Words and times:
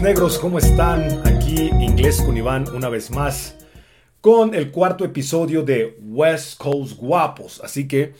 negros? 0.00 0.38
¿Cómo 0.38 0.58
están? 0.58 1.26
Aquí 1.26 1.70
Inglés 1.80 2.22
con 2.22 2.36
Iván 2.36 2.64
una 2.74 2.88
vez 2.88 3.10
más 3.10 3.56
con 4.20 4.54
el 4.54 4.70
cuarto 4.70 5.04
episodio 5.04 5.62
de 5.62 5.96
West 6.00 6.58
Coast 6.58 6.96
Guapos. 6.96 7.60
Así 7.62 7.86
que 7.86 8.14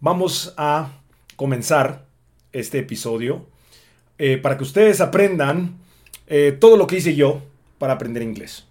vamos 0.00 0.54
a 0.56 0.92
comenzar 1.36 2.06
este 2.52 2.78
episodio 2.78 3.46
eh, 4.18 4.38
para 4.38 4.56
que 4.56 4.62
ustedes 4.62 5.00
aprendan 5.00 5.78
eh, 6.26 6.56
todo 6.58 6.76
lo 6.76 6.86
que 6.86 6.96
hice 6.96 7.14
yo 7.14 7.42
para 7.78 7.94
aprender 7.94 8.22
inglés. 8.22 8.66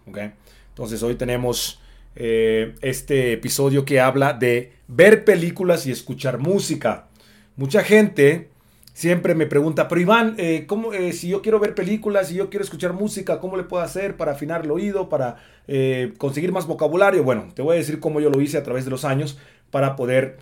Entonces 0.69 1.03
hoy 1.03 1.15
tenemos 1.15 1.81
eh, 2.15 2.75
este 2.81 3.33
episodio 3.33 3.83
que 3.85 3.99
habla 3.99 4.33
de 4.33 4.73
ver 4.87 5.25
películas 5.25 5.85
y 5.85 5.91
escuchar 5.91 6.37
música. 6.37 7.07
Mucha 7.55 7.83
gente 7.83 8.49
siempre 8.97 9.35
me 9.35 9.45
pregunta, 9.45 9.87
pero 9.87 10.01
Iván, 10.01 10.33
eh, 10.39 10.65
¿cómo, 10.65 10.91
eh, 10.91 11.13
si 11.13 11.29
yo 11.29 11.43
quiero 11.43 11.59
ver 11.59 11.75
películas, 11.75 12.29
si 12.29 12.33
yo 12.33 12.49
quiero 12.49 12.63
escuchar 12.63 12.93
música, 12.93 13.39
¿cómo 13.39 13.55
le 13.55 13.61
puedo 13.61 13.83
hacer 13.83 14.17
para 14.17 14.31
afinar 14.31 14.63
el 14.63 14.71
oído, 14.71 15.07
para 15.07 15.37
eh, 15.67 16.15
conseguir 16.17 16.51
más 16.51 16.65
vocabulario? 16.65 17.23
Bueno, 17.23 17.45
te 17.53 17.61
voy 17.61 17.75
a 17.75 17.77
decir 17.77 17.99
cómo 17.99 18.19
yo 18.21 18.31
lo 18.31 18.41
hice 18.41 18.57
a 18.57 18.63
través 18.63 18.85
de 18.85 18.89
los 18.91 19.05
años 19.05 19.37
para 19.69 19.95
poder 19.95 20.39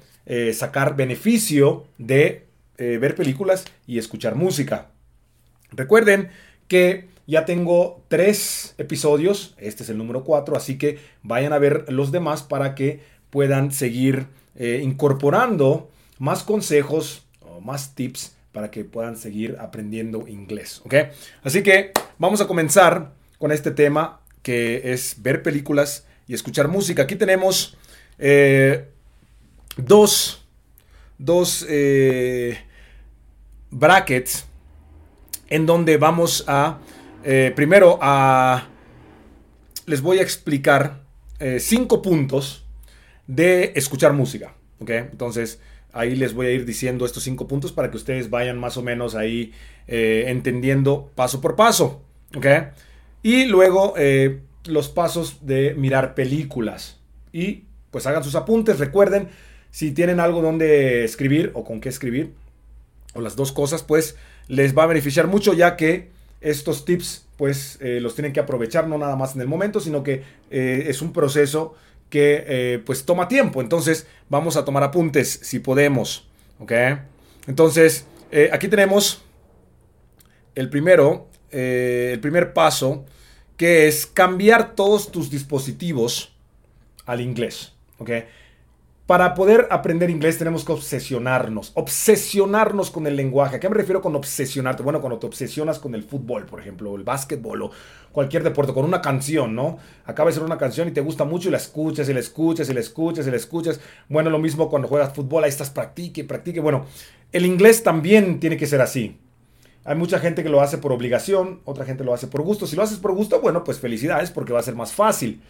sacar 0.54 0.96
beneficio 0.96 1.86
de 2.00 2.48
ver 2.78 3.14
películas 3.14 3.66
y 3.86 4.00
escuchar 4.00 4.34
música. 4.34 4.88
Recuerden 5.72 6.30
que 6.68 7.10
ya 7.28 7.46
tengo 7.46 8.04
tres 8.08 8.74
episodios, 8.80 9.54
este 9.60 9.84
es 9.84 9.90
el 9.90 10.00
número 10.00 10.24
cuatro, 10.24 10.58
así 10.58 10.80
que 10.80 10.98
vayan 11.22 11.54
a 11.54 11.60
ver 11.60 11.86
los 11.90 12.12
demás 12.12 12.42
para 12.42 12.74
que 12.74 13.02
puedan 13.30 13.72
seguir 13.72 14.26
incorporando 14.58 15.92
más 16.18 16.42
consejos 16.42 17.28
o 17.42 17.62
más 17.62 17.94
tips 17.94 18.35
para 18.56 18.72
que 18.72 18.86
puedan 18.86 19.18
seguir 19.18 19.58
aprendiendo 19.60 20.30
inglés. 20.30 20.82
¿ok? 20.86 20.96
Así 21.44 21.62
que 21.62 21.92
vamos 22.18 22.40
a 22.40 22.48
comenzar 22.48 23.12
con 23.38 23.52
este 23.52 23.70
tema 23.70 24.22
que 24.44 24.94
es 24.94 25.22
ver 25.22 25.44
películas 25.44 26.08
y 26.26 26.36
escuchar 26.36 26.70
música. 26.70 27.02
Aquí 27.02 27.18
tenemos 27.18 27.78
eh, 28.18 28.88
dos, 29.76 30.48
dos 31.18 31.66
eh, 31.68 32.58
brackets 33.72 34.46
en 35.50 35.66
donde 35.66 35.98
vamos 35.98 36.46
a, 36.48 36.80
eh, 37.26 37.52
primero 37.58 38.00
a, 38.02 38.70
les 39.86 40.00
voy 40.00 40.20
a 40.20 40.22
explicar 40.22 41.04
cinco 41.60 42.02
puntos 42.02 42.64
de 43.28 43.74
escuchar 43.76 44.14
música. 44.14 44.56
¿ok? 44.80 44.92
Entonces, 44.92 45.60
Ahí 45.96 46.14
les 46.18 46.34
voy 46.34 46.48
a 46.48 46.52
ir 46.52 46.66
diciendo 46.66 47.06
estos 47.06 47.24
cinco 47.24 47.48
puntos 47.48 47.72
para 47.72 47.90
que 47.90 47.96
ustedes 47.96 48.30
vayan 48.30 48.60
más 48.60 48.76
o 48.76 48.84
menos 48.84 49.16
ahí 49.16 49.54
eh, 49.88 50.26
entendiendo 50.28 51.10
paso 51.16 51.40
por 51.40 51.56
paso. 51.56 52.02
¿Ok? 52.36 52.48
Y 53.24 53.46
luego 53.46 53.94
eh, 53.96 54.42
los 54.66 54.90
pasos 54.90 55.48
de 55.48 55.74
mirar 55.74 56.14
películas. 56.14 57.00
Y 57.32 57.64
pues 57.92 58.06
hagan 58.08 58.26
sus 58.26 58.36
apuntes. 58.36 58.78
Recuerden, 58.78 59.30
si 59.72 59.92
tienen 59.94 60.20
algo 60.20 60.42
donde 60.42 61.06
escribir 61.06 61.52
o 61.54 61.64
con 61.64 61.80
qué 61.80 61.88
escribir, 61.88 62.34
o 63.14 63.22
las 63.22 63.38
dos 63.38 63.54
cosas, 63.54 63.82
pues 63.82 64.18
les 64.50 64.78
va 64.78 64.84
a 64.84 64.88
beneficiar 64.88 65.28
mucho 65.28 65.54
ya 65.54 65.78
que 65.78 66.10
estos 66.42 66.84
tips 66.84 67.26
pues 67.38 67.78
eh, 67.80 68.02
los 68.02 68.16
tienen 68.16 68.34
que 68.34 68.42
aprovechar 68.42 68.90
no 68.90 68.98
nada 68.98 69.16
más 69.16 69.36
en 69.36 69.40
el 69.40 69.48
momento, 69.48 69.80
sino 69.80 70.04
que 70.04 70.24
es 70.50 71.02
un 71.02 71.14
proceso 71.14 71.76
que 72.10 72.44
eh, 72.48 72.84
pues 72.86 73.06
toma 73.06 73.28
tiempo. 73.28 73.62
Entonces 73.62 74.08
vamos 74.30 74.58
a 74.58 74.66
tomar 74.66 74.84
apuntes 74.84 75.40
si 75.44 75.60
podemos. 75.60 76.28
¿Ok? 76.60 76.72
Entonces 77.48 78.06
eh, 78.32 78.50
aquí 78.52 78.68
tenemos 78.68 79.22
el 80.56 80.70
primero, 80.70 81.28
eh, 81.52 82.12
el 82.14 82.20
primer 82.20 82.54
paso, 82.54 83.06
que 83.58 83.88
es 83.88 84.06
cambiar 84.06 84.76
todos 84.76 85.12
tus 85.12 85.30
dispositivos 85.30 86.34
al 87.06 87.22
inglés. 87.22 87.74
¿Ok? 87.98 88.12
Para 89.06 89.36
poder 89.36 89.68
aprender 89.70 90.10
inglés 90.10 90.40
tenemos 90.40 90.66
que 90.66 90.72
obsesionarnos, 90.72 91.74
obsesionarnos 91.76 92.90
con 92.90 93.06
el 93.06 93.16
lenguaje. 93.16 93.58
¿A 93.58 93.60
qué 93.60 93.70
me 93.70 93.76
refiero 93.76 94.02
con 94.02 94.16
obsesionarte? 94.16 94.82
Bueno, 94.82 95.00
cuando 95.00 95.20
te 95.20 95.28
obsesionas 95.28 95.78
con 95.78 95.94
el 95.94 96.02
fútbol, 96.02 96.48
por 96.48 96.60
ejemplo, 96.60 96.92
o 96.92 96.96
el 96.96 97.04
básquetbol 97.04 97.62
o 97.62 97.72
cualquier 98.12 98.42
deporte, 98.42 98.74
con 98.74 98.84
una 98.84 99.04
canción, 99.04 99.54
¿no? 99.54 99.78
Acaba 100.06 100.32
de 100.32 100.34
ser 100.34 100.42
una 100.42 100.58
canción 100.58 100.88
y 100.88 100.92
te 100.92 101.02
gusta 101.02 101.24
mucho 101.24 101.50
y 101.50 101.52
la 101.52 101.58
escuchas 101.58 102.10
y 102.10 102.14
la 102.16 102.20
escuchas 102.20 102.68
y 102.68 102.74
la 102.74 102.80
escuchas 102.80 103.28
y 103.28 103.30
la 103.30 103.38
escuchas. 103.38 103.80
Bueno, 104.10 104.32
lo 104.32 104.40
mismo 104.40 104.72
cuando 104.72 104.88
juegas 104.88 105.14
fútbol, 105.14 105.44
ahí 105.44 105.50
estás, 105.50 105.70
practique, 105.70 106.24
practique. 106.24 106.60
Bueno, 106.60 106.88
el 107.32 107.46
inglés 107.46 107.84
también 107.84 108.40
tiene 108.40 108.58
que 108.58 108.66
ser 108.66 108.82
así. 108.82 109.20
Hay 109.84 109.96
mucha 109.96 110.18
gente 110.18 110.42
que 110.42 110.50
lo 110.50 110.62
hace 110.62 110.80
por 110.80 110.92
obligación, 110.92 111.62
otra 111.66 111.86
gente 111.86 112.04
lo 112.04 112.16
hace 112.16 112.26
por 112.26 112.42
gusto. 112.42 112.66
Si 112.66 112.76
lo 112.76 112.82
haces 112.82 112.98
por 112.98 113.14
gusto, 113.14 113.40
bueno, 113.40 113.64
pues 113.64 113.78
felicidades 113.78 114.32
porque 114.32 114.52
va 114.52 114.62
a 114.62 114.64
ser 114.64 114.74
más 114.74 114.94
fácil. 114.94 115.44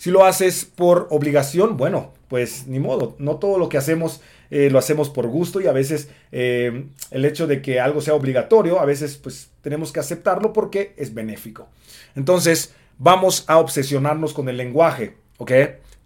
Si 0.00 0.10
lo 0.10 0.24
haces 0.24 0.64
por 0.64 1.08
obligación, 1.10 1.76
bueno, 1.76 2.14
pues 2.28 2.66
ni 2.66 2.78
modo. 2.78 3.16
No 3.18 3.36
todo 3.36 3.58
lo 3.58 3.68
que 3.68 3.76
hacemos 3.76 4.22
eh, 4.50 4.70
lo 4.70 4.78
hacemos 4.78 5.10
por 5.10 5.26
gusto 5.26 5.60
y 5.60 5.66
a 5.66 5.72
veces 5.72 6.08
eh, 6.32 6.86
el 7.10 7.24
hecho 7.26 7.46
de 7.46 7.60
que 7.60 7.80
algo 7.80 8.00
sea 8.00 8.14
obligatorio, 8.14 8.80
a 8.80 8.86
veces 8.86 9.18
pues 9.18 9.50
tenemos 9.60 9.92
que 9.92 10.00
aceptarlo 10.00 10.54
porque 10.54 10.94
es 10.96 11.12
benéfico. 11.12 11.68
Entonces, 12.16 12.72
vamos 12.96 13.44
a 13.46 13.58
obsesionarnos 13.58 14.32
con 14.32 14.48
el 14.48 14.56
lenguaje, 14.56 15.16
¿ok? 15.36 15.52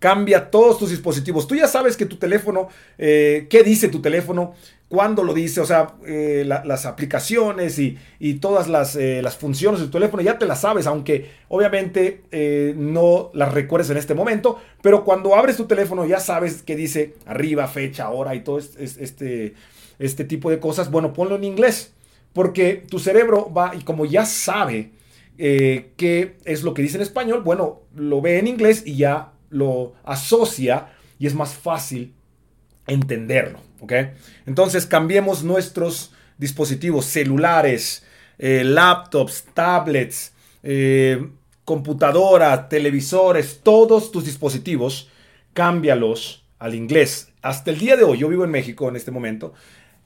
Cambia 0.05 0.51
todos 0.51 0.79
tus 0.79 0.91
dispositivos. 0.91 1.47
Tú 1.47 1.55
ya 1.55 1.67
sabes 1.67 1.97
que 1.97 2.05
tu 2.05 2.17
teléfono, 2.17 2.69
eh, 2.99 3.47
qué 3.49 3.63
dice 3.63 3.89
tu 3.89 4.03
teléfono, 4.03 4.53
cuándo 4.87 5.25
lo 5.25 5.33
dice, 5.33 5.63
o 5.63 5.65
sea, 5.65 5.95
eh, 6.07 6.45
las 6.45 6.85
aplicaciones 6.85 7.79
y, 7.79 8.35
todas 8.35 8.97
eh, 8.97 9.23
las, 9.23 9.37
funciones 9.39 9.81
de 9.81 9.87
tu 9.87 9.93
teléfono 9.93 10.23
ya 10.23 10.37
te 10.39 10.45
las 10.45 10.61
sabes, 10.61 10.87
aunque 10.87 11.31
obviamente 11.49 12.21
no 12.77 13.31
las 13.33 13.55
recuerdes 13.55 13.89
en 13.89 13.97
este 13.97 14.13
momento, 14.13 14.61
pero 14.83 15.05
cuando 15.05 15.37
abres 15.37 15.57
tu 15.57 15.65
teléfono 15.65 16.05
ya 16.05 16.21
sabes 16.21 16.63
qué 16.63 16.77
dice 16.77 17.15
arriba, 17.25 17.67
fecha, 17.67 18.11
hora 18.11 18.35
y 18.35 18.41
todo 18.41 18.59
este, 18.59 19.55
este 19.99 20.25
tipo 20.25 20.51
de 20.51 20.61
cosas. 20.61 20.91
Bueno, 20.91 21.15
ponlo 21.15 21.37
en 21.37 21.45
inglés, 21.45 21.95
porque 22.35 22.85
tu 22.91 22.99
cerebro 22.99 23.51
va 23.51 23.75
y 23.75 23.81
como 23.85 24.05
ya 24.05 24.27
sabe 24.27 24.91
qué 25.39 26.37
es 26.45 26.63
lo 26.63 26.75
que 26.75 26.83
dice 26.83 26.99
en 26.99 27.03
español, 27.03 27.41
bueno, 27.43 27.81
lo 27.97 28.21
ve 28.21 28.39
en 28.39 28.49
inglés 28.49 28.83
y 28.85 28.97
ya 28.97 29.31
lo 29.55 29.95
asocia 30.05 30.89
y 31.19 31.27
es 31.27 31.35
más 31.35 31.55
fácil 31.55 32.13
entenderlo. 32.87 33.61
¿ok? 33.81 33.93
Entonces 34.47 34.87
cambiemos 34.87 35.45
nuestros 35.45 36.13
dispositivos 36.37 37.07
celulares, 37.07 38.05
eh, 38.39 38.65
laptops, 38.65 39.45
tablets, 39.55 40.33
eh, 40.63 41.31
computadora, 41.65 42.69
televisores, 42.69 43.61
todos 43.63 44.11
tus 44.11 44.25
dispositivos, 44.25 45.09
cámbialos 45.53 46.45
al 46.59 46.75
inglés. 46.75 47.29
Hasta 47.41 47.71
el 47.71 47.79
día 47.79 47.97
de 47.97 48.05
hoy, 48.05 48.19
yo 48.19 48.29
vivo 48.29 48.45
en 48.45 48.51
México 48.51 48.89
en 48.89 48.97
este 48.97 49.13
momento, 49.13 49.55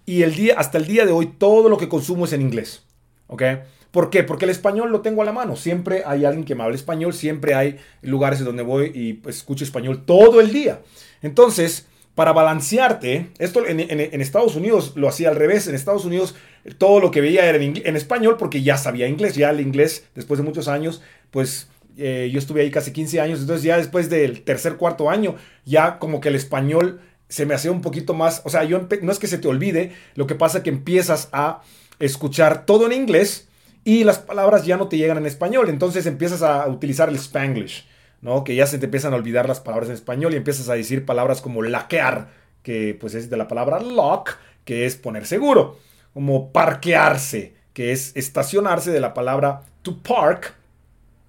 y 0.05 0.23
el 0.23 0.35
día, 0.35 0.55
hasta 0.59 0.79
el 0.79 0.87
día 0.87 1.07
de 1.07 1.13
hoy 1.13 1.27
todo 1.39 1.69
lo 1.69 1.79
que 1.79 1.89
consumo 1.89 2.27
es 2.27 2.33
en 2.33 2.43
inglés. 2.43 2.83
¿Ok? 3.27 3.43
¿Por 3.91 4.11
qué? 4.11 4.23
Porque 4.23 4.45
el 4.45 4.51
español 4.51 4.91
lo 4.91 5.01
tengo 5.01 5.23
a 5.23 5.25
la 5.25 5.33
mano. 5.33 5.57
Siempre 5.57 6.03
hay 6.05 6.25
alguien 6.25 6.45
que 6.45 6.55
me 6.55 6.63
habla 6.63 6.77
español, 6.77 7.15
siempre 7.15 7.55
hay 7.55 7.79
lugares 8.03 8.45
donde 8.45 8.63
voy 8.63 8.91
y 8.95 9.15
pues, 9.15 9.37
escucho 9.37 9.65
español 9.65 10.05
todo 10.05 10.41
el 10.41 10.53
día. 10.53 10.81
Entonces, 11.23 11.87
para 12.15 12.33
balancearte, 12.33 13.31
esto 13.39 13.65
en, 13.67 13.81
Estados 14.21 14.57
Unidos 14.57 14.93
lo 14.97 15.09
hacía 15.09 15.29
al 15.29 15.37
revés, 15.37 15.69
en 15.69 15.75
Estados 15.75 16.05
Unidos 16.05 16.35
todo 16.77 17.01
lo 17.01 17.11
que 17.11 17.21
veía 17.21 17.47
era 17.47 17.59
en, 17.59 17.97
español 17.97 18.37
porque 18.39 18.63
ya 18.63 18.77
sabía 18.77 19.07
inglés, 19.07 19.37
ya 19.37 19.51
el 19.51 19.61
inglés 19.61 20.05
después 20.15 20.39
de 20.39 20.45
muchos 20.45 20.67
años, 20.67 21.01
pues 21.31 21.69
eh, 21.97 22.29
yo 22.33 22.39
estuve 22.41 22.63
ahí 22.63 22.71
casi 22.73 22.93
15 22.93 23.21
años, 23.21 23.41
entonces 23.41 23.63
ya 23.63 23.79
después 23.79 24.11
del 24.11 24.43
tercer, 24.43 24.77
cuarto 24.77 25.11
año, 25.11 25.37
ya 25.65 25.99
como 26.01 26.21
que 26.21 26.29
el 26.29 26.35
español 26.35 27.01
se 27.29 27.47
me 27.47 27.55
hacía 27.55 27.71
un 27.71 27.83
poquito 27.83 28.15
más, 28.15 28.43
o 28.45 28.51
sea, 28.51 28.65
yo 28.65 28.87
no 29.01 29.13
es 29.13 29.19
que 29.19 29.27
se 29.29 29.39
te 29.39 29.49
olvide, 29.49 29.93
lo 30.15 30.27
que 30.27 30.35
pasa 30.35 30.59
es 30.59 30.65
que 30.65 30.71
empiezas 30.71 31.29
a 31.33 31.63
escuchar 32.01 32.67
todo 32.67 32.87
en 32.87 32.93
inglés 32.93 33.48
y 33.89 34.05
las 34.05 34.19
palabras 34.19 34.67
ya 34.67 34.77
no 34.77 34.89
te 34.89 34.99
llegan 34.99 35.17
en 35.17 35.25
español, 35.25 35.71
entonces 35.71 36.05
empiezas 36.05 36.43
a 36.43 36.69
utilizar 36.69 37.09
el 37.09 37.15
spanglish. 37.17 37.87
¿no? 38.21 38.45
Que 38.45 38.55
ya 38.55 38.67
se 38.67 38.79
te 38.79 38.85
empiezan 38.85 39.15
a 39.15 39.17
olvidar 39.17 39.49
las 39.49 39.61
palabras 39.61 39.89
en 39.89 39.95
español 39.95 40.35
y 40.35 40.37
empiezas 40.37 40.69
a 40.69 40.75
decir 40.75 41.07
palabras 41.07 41.41
como 41.41 41.63
laquear, 41.63 42.29
que 42.63 42.95
pues 43.01 43.15
es 43.15 43.31
de 43.31 43.39
la 43.39 43.49
palabra 43.49 43.81
lock, 43.81 44.33
que 44.67 44.85
es 44.85 44.97
poner 44.97 45.25
seguro, 45.25 45.79
como 46.13 46.53
parquearse, 46.53 47.55
que 47.73 47.93
es 47.93 48.13
estacionarse 48.15 48.91
de 48.91 49.01
la 49.01 49.15
palabra 49.15 49.63
to 49.81 49.97
park, 49.97 50.55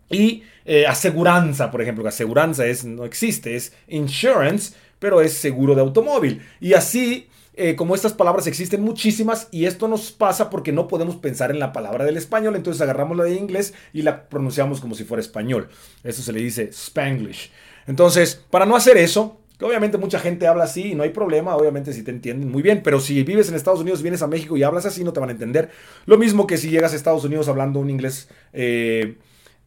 y 0.09 0.43
eh, 0.65 0.85
aseguranza, 0.85 1.71
por 1.71 1.81
ejemplo, 1.81 2.03
que 2.03 2.09
aseguranza 2.09 2.65
es, 2.65 2.83
no 2.83 3.05
existe, 3.05 3.55
es 3.55 3.71
insurance, 3.87 4.73
pero 4.99 5.21
es 5.21 5.31
seguro 5.31 5.75
de 5.75 5.81
automóvil. 5.81 6.41
Y 6.59 6.73
así 6.73 7.28
eh, 7.61 7.75
como 7.75 7.93
estas 7.93 8.13
palabras 8.13 8.47
existen 8.47 8.81
muchísimas 8.81 9.49
y 9.51 9.65
esto 9.65 9.89
nos 9.89 10.13
pasa 10.13 10.49
porque 10.49 10.71
no 10.71 10.87
podemos 10.87 11.17
pensar 11.17 11.51
en 11.51 11.59
la 11.59 11.73
palabra 11.73 12.05
del 12.05 12.15
español, 12.15 12.55
entonces 12.55 12.81
agarramos 12.81 13.17
la 13.17 13.25
de 13.25 13.35
inglés 13.35 13.73
y 13.91 14.01
la 14.01 14.29
pronunciamos 14.29 14.79
como 14.79 14.95
si 14.95 15.03
fuera 15.03 15.19
español. 15.19 15.67
Eso 16.05 16.21
se 16.21 16.31
le 16.31 16.39
dice 16.39 16.69
spanglish. 16.71 17.51
Entonces, 17.85 18.41
para 18.49 18.65
no 18.65 18.77
hacer 18.77 18.95
eso, 18.95 19.41
que 19.57 19.65
obviamente 19.65 19.97
mucha 19.97 20.19
gente 20.19 20.47
habla 20.47 20.63
así 20.63 20.91
y 20.91 20.95
no 20.95 21.03
hay 21.03 21.09
problema, 21.09 21.57
obviamente 21.57 21.91
si 21.91 22.01
te 22.01 22.11
entienden 22.11 22.49
muy 22.49 22.61
bien, 22.61 22.81
pero 22.81 23.01
si 23.01 23.23
vives 23.23 23.49
en 23.49 23.55
Estados 23.55 23.81
Unidos, 23.81 24.01
vienes 24.01 24.21
a 24.21 24.27
México 24.27 24.55
y 24.55 24.63
hablas 24.63 24.85
así, 24.85 25.03
no 25.03 25.11
te 25.11 25.19
van 25.19 25.27
a 25.27 25.33
entender. 25.33 25.69
Lo 26.05 26.17
mismo 26.17 26.47
que 26.47 26.57
si 26.57 26.69
llegas 26.69 26.93
a 26.93 26.95
Estados 26.95 27.25
Unidos 27.25 27.49
hablando 27.49 27.81
un 27.81 27.89
inglés 27.89 28.29
eh, 28.53 29.17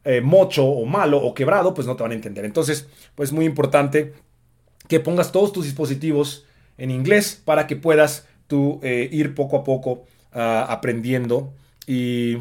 eh, 0.04 0.22
mocho 0.22 0.64
o 0.64 0.86
malo 0.86 1.18
o 1.18 1.34
quebrado, 1.34 1.74
pues 1.74 1.86
no 1.86 1.94
te 1.94 2.04
van 2.04 2.12
a 2.12 2.14
entender. 2.14 2.46
Entonces, 2.46 2.88
pues 3.14 3.32
muy 3.32 3.44
importante 3.44 4.14
que 4.88 4.98
pongas 4.98 5.30
todos 5.30 5.52
tus 5.52 5.66
dispositivos 5.66 6.46
en 6.82 6.90
inglés 6.90 7.40
para 7.44 7.68
que 7.68 7.76
puedas 7.76 8.26
tú 8.48 8.80
eh, 8.82 9.08
ir 9.12 9.36
poco 9.36 9.56
a 9.56 9.62
poco 9.62 10.04
ah, 10.32 10.66
aprendiendo 10.68 11.54
y 11.86 12.38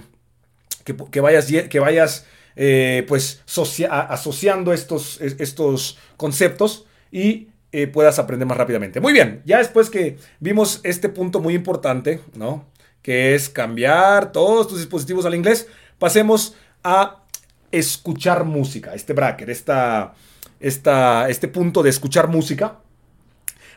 que, 0.83 1.21
vayas, 1.21 1.45
que 1.45 1.79
vayas 1.79 2.25
eh, 2.55 3.05
pues 3.07 3.43
asociando 3.45 4.73
estos, 4.73 5.21
estos 5.21 5.99
conceptos 6.17 6.85
y 7.11 7.49
eh, 7.71 7.85
puedas 7.85 8.17
aprender 8.17 8.47
más 8.47 8.57
rápidamente. 8.57 8.99
Muy 8.99 9.13
bien, 9.13 9.43
ya 9.45 9.59
después 9.59 9.91
que 9.91 10.17
vimos 10.39 10.81
este 10.83 11.07
punto 11.07 11.39
muy 11.39 11.53
importante, 11.53 12.19
¿no? 12.33 12.65
Que 13.03 13.35
es 13.35 13.47
cambiar 13.47 14.31
todos 14.31 14.67
tus 14.67 14.79
dispositivos 14.79 15.27
al 15.27 15.35
inglés, 15.35 15.67
pasemos 15.99 16.55
a 16.83 17.23
escuchar 17.71 18.43
música, 18.43 18.95
este 18.95 19.13
bracket, 19.13 19.49
esta, 19.49 20.15
esta, 20.59 21.29
este 21.29 21.47
punto 21.47 21.83
de 21.83 21.91
escuchar 21.91 22.27
música. 22.27 22.79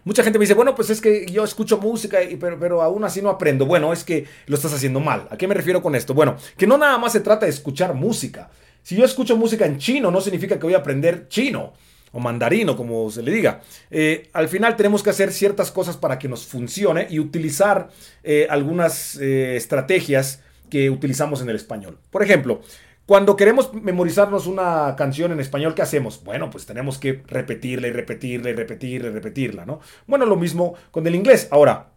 Mucha 0.04 0.22
gente 0.22 0.38
me 0.38 0.44
dice, 0.44 0.54
bueno, 0.54 0.74
pues 0.74 0.90
es 0.90 1.00
que 1.00 1.26
yo 1.26 1.44
escucho 1.44 1.78
música, 1.78 2.18
pero, 2.38 2.58
pero 2.58 2.82
aún 2.82 3.04
así 3.04 3.22
no 3.22 3.30
aprendo. 3.30 3.66
Bueno, 3.66 3.92
es 3.92 4.04
que 4.04 4.26
lo 4.46 4.56
estás 4.56 4.74
haciendo 4.74 5.00
mal. 5.00 5.26
¿A 5.30 5.36
qué 5.36 5.48
me 5.48 5.54
refiero 5.54 5.82
con 5.82 5.94
esto? 5.94 6.14
Bueno, 6.14 6.36
que 6.56 6.66
no 6.66 6.76
nada 6.76 6.98
más 6.98 7.12
se 7.12 7.20
trata 7.20 7.46
de 7.46 7.50
escuchar 7.50 7.94
música. 7.94 8.50
Si 8.82 8.96
yo 8.96 9.04
escucho 9.04 9.36
música 9.36 9.64
en 9.64 9.78
chino, 9.78 10.10
no 10.10 10.20
significa 10.20 10.58
que 10.58 10.64
voy 10.64 10.74
a 10.74 10.78
aprender 10.78 11.26
chino 11.28 11.72
o 12.12 12.20
mandarino, 12.20 12.76
como 12.76 13.10
se 13.10 13.22
le 13.22 13.32
diga. 13.32 13.62
Eh, 13.90 14.28
al 14.34 14.48
final 14.48 14.76
tenemos 14.76 15.02
que 15.02 15.10
hacer 15.10 15.32
ciertas 15.32 15.72
cosas 15.72 15.96
para 15.96 16.18
que 16.18 16.28
nos 16.28 16.46
funcione 16.46 17.06
y 17.10 17.18
utilizar 17.18 17.88
eh, 18.22 18.46
algunas 18.48 19.16
eh, 19.16 19.56
estrategias 19.56 20.40
que 20.70 20.90
utilizamos 20.90 21.42
en 21.42 21.48
el 21.48 21.56
español. 21.56 21.98
Por 22.10 22.22
ejemplo, 22.22 22.60
cuando 23.06 23.36
queremos 23.36 23.72
memorizarnos 23.74 24.46
una 24.46 24.94
canción 24.96 25.32
en 25.32 25.40
español, 25.40 25.74
¿qué 25.74 25.82
hacemos? 25.82 26.22
Bueno, 26.24 26.50
pues 26.50 26.64
tenemos 26.64 26.98
que 26.98 27.22
repetirla 27.26 27.88
y 27.88 27.92
repetirla 27.92 28.50
y 28.50 28.54
repetirla 28.54 29.08
y 29.08 29.12
repetirla, 29.12 29.66
¿no? 29.66 29.80
Bueno, 30.06 30.24
lo 30.24 30.36
mismo 30.36 30.74
con 30.90 31.06
el 31.06 31.14
inglés. 31.14 31.48
Ahora, 31.50 31.90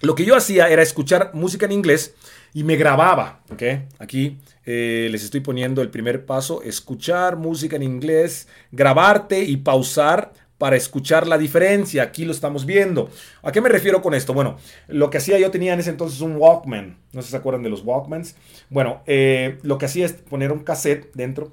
lo 0.00 0.14
que 0.14 0.26
yo 0.26 0.36
hacía 0.36 0.68
era 0.68 0.82
escuchar 0.82 1.30
música 1.32 1.64
en 1.64 1.72
inglés 1.72 2.14
y 2.52 2.62
me 2.62 2.76
grababa, 2.76 3.40
¿ok? 3.50 3.62
Aquí 3.98 4.38
eh, 4.66 5.08
les 5.10 5.24
estoy 5.24 5.40
poniendo 5.40 5.80
el 5.80 5.90
primer 5.90 6.26
paso, 6.26 6.62
escuchar 6.62 7.36
música 7.36 7.76
en 7.76 7.82
inglés, 7.82 8.46
grabarte 8.70 9.42
y 9.42 9.56
pausar 9.56 10.32
para 10.58 10.76
escuchar 10.76 11.26
la 11.26 11.38
diferencia. 11.38 12.02
Aquí 12.02 12.24
lo 12.24 12.32
estamos 12.32 12.66
viendo. 12.66 13.10
¿A 13.42 13.52
qué 13.52 13.60
me 13.60 13.68
refiero 13.68 14.02
con 14.02 14.14
esto? 14.14 14.34
Bueno, 14.34 14.56
lo 14.88 15.10
que 15.10 15.18
hacía 15.18 15.38
yo 15.38 15.50
tenía 15.50 15.74
en 15.74 15.80
ese 15.80 15.90
entonces 15.90 16.20
un 16.20 16.36
Walkman. 16.36 16.98
No 17.12 17.22
sé 17.22 17.26
si 17.26 17.30
se 17.32 17.36
acuerdan 17.36 17.62
de 17.62 17.70
los 17.70 17.82
Walkmans. 17.84 18.36
Bueno, 18.70 19.02
eh, 19.06 19.58
lo 19.62 19.78
que 19.78 19.86
hacía 19.86 20.06
es 20.06 20.12
poner 20.12 20.52
un 20.52 20.60
cassette 20.60 21.12
dentro. 21.14 21.52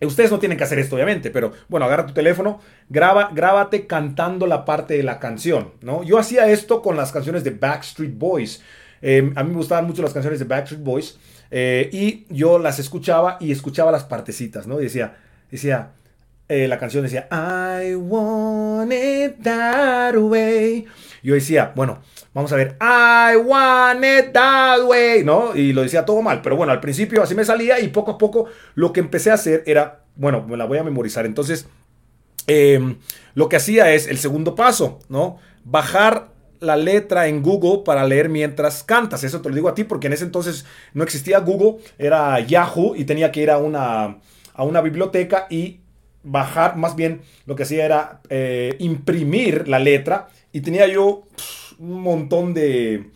Ustedes 0.00 0.30
no 0.30 0.40
tienen 0.40 0.58
que 0.58 0.64
hacer 0.64 0.80
esto, 0.80 0.96
obviamente, 0.96 1.30
pero 1.30 1.52
bueno, 1.68 1.86
agarra 1.86 2.06
tu 2.06 2.12
teléfono, 2.12 2.60
graba, 2.88 3.30
grábate 3.32 3.86
cantando 3.86 4.48
la 4.48 4.64
parte 4.64 4.94
de 4.94 5.04
la 5.04 5.20
canción, 5.20 5.74
¿no? 5.80 6.02
Yo 6.02 6.18
hacía 6.18 6.48
esto 6.48 6.82
con 6.82 6.96
las 6.96 7.12
canciones 7.12 7.44
de 7.44 7.50
Backstreet 7.50 8.18
Boys. 8.18 8.62
Eh, 9.00 9.32
a 9.36 9.44
mí 9.44 9.50
me 9.50 9.56
gustaban 9.56 9.86
mucho 9.86 10.02
las 10.02 10.12
canciones 10.12 10.40
de 10.40 10.44
Backstreet 10.44 10.82
Boys 10.82 11.18
eh, 11.50 11.88
y 11.92 12.26
yo 12.34 12.58
las 12.58 12.78
escuchaba 12.78 13.36
y 13.40 13.52
escuchaba 13.52 13.92
las 13.92 14.04
partecitas, 14.04 14.66
¿no? 14.66 14.78
Decía, 14.78 15.18
decía, 15.50 15.92
eh, 16.52 16.68
la 16.68 16.78
canción 16.78 17.02
decía, 17.02 17.28
I 17.30 17.94
want 17.94 18.92
it 18.92 19.42
that 19.42 20.14
way. 20.16 20.84
Yo 21.22 21.32
decía, 21.32 21.72
bueno, 21.74 22.02
vamos 22.34 22.52
a 22.52 22.56
ver, 22.56 22.76
I 22.78 23.36
want 23.36 24.04
it 24.04 24.32
that 24.34 24.84
way, 24.84 25.24
¿no? 25.24 25.56
Y 25.56 25.72
lo 25.72 25.80
decía 25.80 26.04
todo 26.04 26.20
mal, 26.20 26.42
pero 26.42 26.56
bueno, 26.56 26.70
al 26.70 26.80
principio 26.80 27.22
así 27.22 27.34
me 27.34 27.46
salía 27.46 27.80
y 27.80 27.88
poco 27.88 28.10
a 28.10 28.18
poco 28.18 28.48
lo 28.74 28.92
que 28.92 29.00
empecé 29.00 29.30
a 29.30 29.34
hacer 29.34 29.62
era, 29.64 30.04
bueno, 30.14 30.44
me 30.46 30.58
la 30.58 30.66
voy 30.66 30.76
a 30.76 30.84
memorizar. 30.84 31.24
Entonces, 31.24 31.68
em, 32.46 32.98
lo 33.34 33.48
que 33.48 33.56
hacía 33.56 33.94
es 33.94 34.06
el 34.06 34.18
segundo 34.18 34.54
paso, 34.54 34.98
¿no? 35.08 35.38
Bajar 35.64 36.32
la 36.60 36.76
letra 36.76 37.28
en 37.28 37.42
Google 37.42 37.82
para 37.82 38.04
leer 38.04 38.28
mientras 38.28 38.82
cantas. 38.82 39.24
Eso 39.24 39.40
te 39.40 39.48
lo 39.48 39.54
digo 39.54 39.70
a 39.70 39.74
ti 39.74 39.84
porque 39.84 40.08
en 40.08 40.12
ese 40.12 40.24
entonces 40.24 40.66
no 40.92 41.02
existía 41.02 41.38
Google, 41.38 41.82
era 41.98 42.40
Yahoo 42.40 42.94
y 42.94 43.04
tenía 43.04 43.32
que 43.32 43.40
ir 43.40 43.50
a 43.50 43.56
una, 43.56 44.18
a 44.52 44.64
una 44.64 44.82
biblioteca 44.82 45.46
y 45.48 45.81
bajar, 46.22 46.76
más 46.76 46.96
bien 46.96 47.22
lo 47.46 47.56
que 47.56 47.64
hacía 47.64 47.84
era 47.84 48.20
eh, 48.28 48.76
imprimir 48.78 49.68
la 49.68 49.78
letra 49.78 50.28
y 50.52 50.60
tenía 50.60 50.86
yo 50.86 51.24
un 51.78 52.00
montón 52.02 52.54
de, 52.54 53.10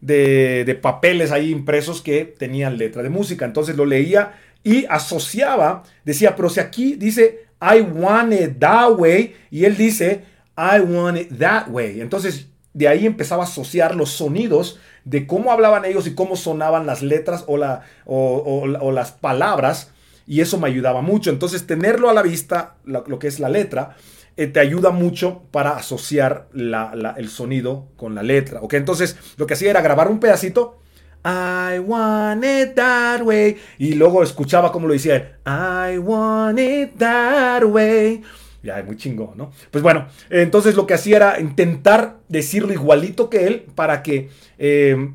de, 0.00 0.78
papeles 0.80 1.32
ahí 1.32 1.50
impresos 1.50 2.00
que 2.00 2.24
tenían 2.24 2.78
letra 2.78 3.02
de 3.02 3.10
música. 3.10 3.44
Entonces 3.44 3.76
lo 3.76 3.84
leía 3.84 4.34
y 4.62 4.86
asociaba, 4.88 5.82
decía, 6.04 6.36
pero 6.36 6.48
si 6.48 6.60
aquí 6.60 6.94
dice 6.94 7.46
I 7.60 7.80
want 7.80 8.32
it 8.32 8.58
that 8.58 8.92
way 8.96 9.34
y 9.50 9.64
él 9.64 9.76
dice 9.76 10.22
I 10.56 10.80
want 10.80 11.18
it 11.18 11.38
that 11.38 11.68
way. 11.68 12.00
Entonces 12.00 12.48
de 12.72 12.88
ahí 12.88 13.06
empezaba 13.06 13.44
a 13.44 13.46
asociar 13.46 13.94
los 13.94 14.10
sonidos 14.10 14.78
de 15.04 15.26
cómo 15.26 15.50
hablaban 15.50 15.84
ellos 15.84 16.06
y 16.06 16.14
cómo 16.14 16.36
sonaban 16.36 16.86
las 16.86 17.02
letras 17.02 17.44
o, 17.46 17.56
la, 17.56 17.82
o 18.04 18.92
las 18.92 19.12
palabras 19.12 19.92
y 20.26 20.40
eso 20.40 20.58
me 20.58 20.68
ayudaba 20.68 21.02
mucho. 21.02 21.30
Entonces, 21.30 21.66
tenerlo 21.66 22.10
a 22.10 22.14
la 22.14 22.22
vista, 22.22 22.76
lo, 22.84 23.18
que 23.18 23.28
es 23.28 23.38
la 23.40 23.48
letra, 23.48 23.96
eh, 24.36 24.46
te 24.46 24.60
ayuda 24.60 24.90
mucho 24.90 25.42
para 25.50 25.76
asociar 25.76 26.48
el 26.54 27.28
sonido 27.28 27.88
con 27.96 28.14
la 28.14 28.22
letra. 28.22 28.60
¿ok? 28.60 28.74
Entonces, 28.74 29.16
lo 29.36 29.46
que 29.46 29.54
hacía 29.54 29.70
era 29.70 29.80
grabar 29.80 30.08
un 30.08 30.20
pedacito. 30.20 30.80
I 31.24 31.78
want 31.80 32.44
it 32.44 32.74
that 32.74 33.22
way. 33.22 33.56
Y 33.78 33.94
luego 33.94 34.22
escuchaba 34.22 34.70
cómo 34.70 34.86
lo 34.86 34.92
decía. 34.92 35.38
I 35.46 35.98
want 35.98 36.58
it 36.58 36.96
that 36.98 37.64
way. 37.64 38.22
Ya, 38.62 38.82
muy 38.82 38.96
chingón, 38.96 39.36
¿no? 39.36 39.52
Pues 39.70 39.82
bueno, 39.82 40.08
entonces 40.28 40.74
lo 40.74 40.88
que 40.88 40.94
hacía 40.94 41.16
era 41.16 41.40
intentar 41.40 42.18
decirlo 42.28 42.72
igualito 42.72 43.30
que 43.30 43.46
él 43.46 43.66
para 43.76 44.02
que 44.02 44.28
eh, 44.58 45.12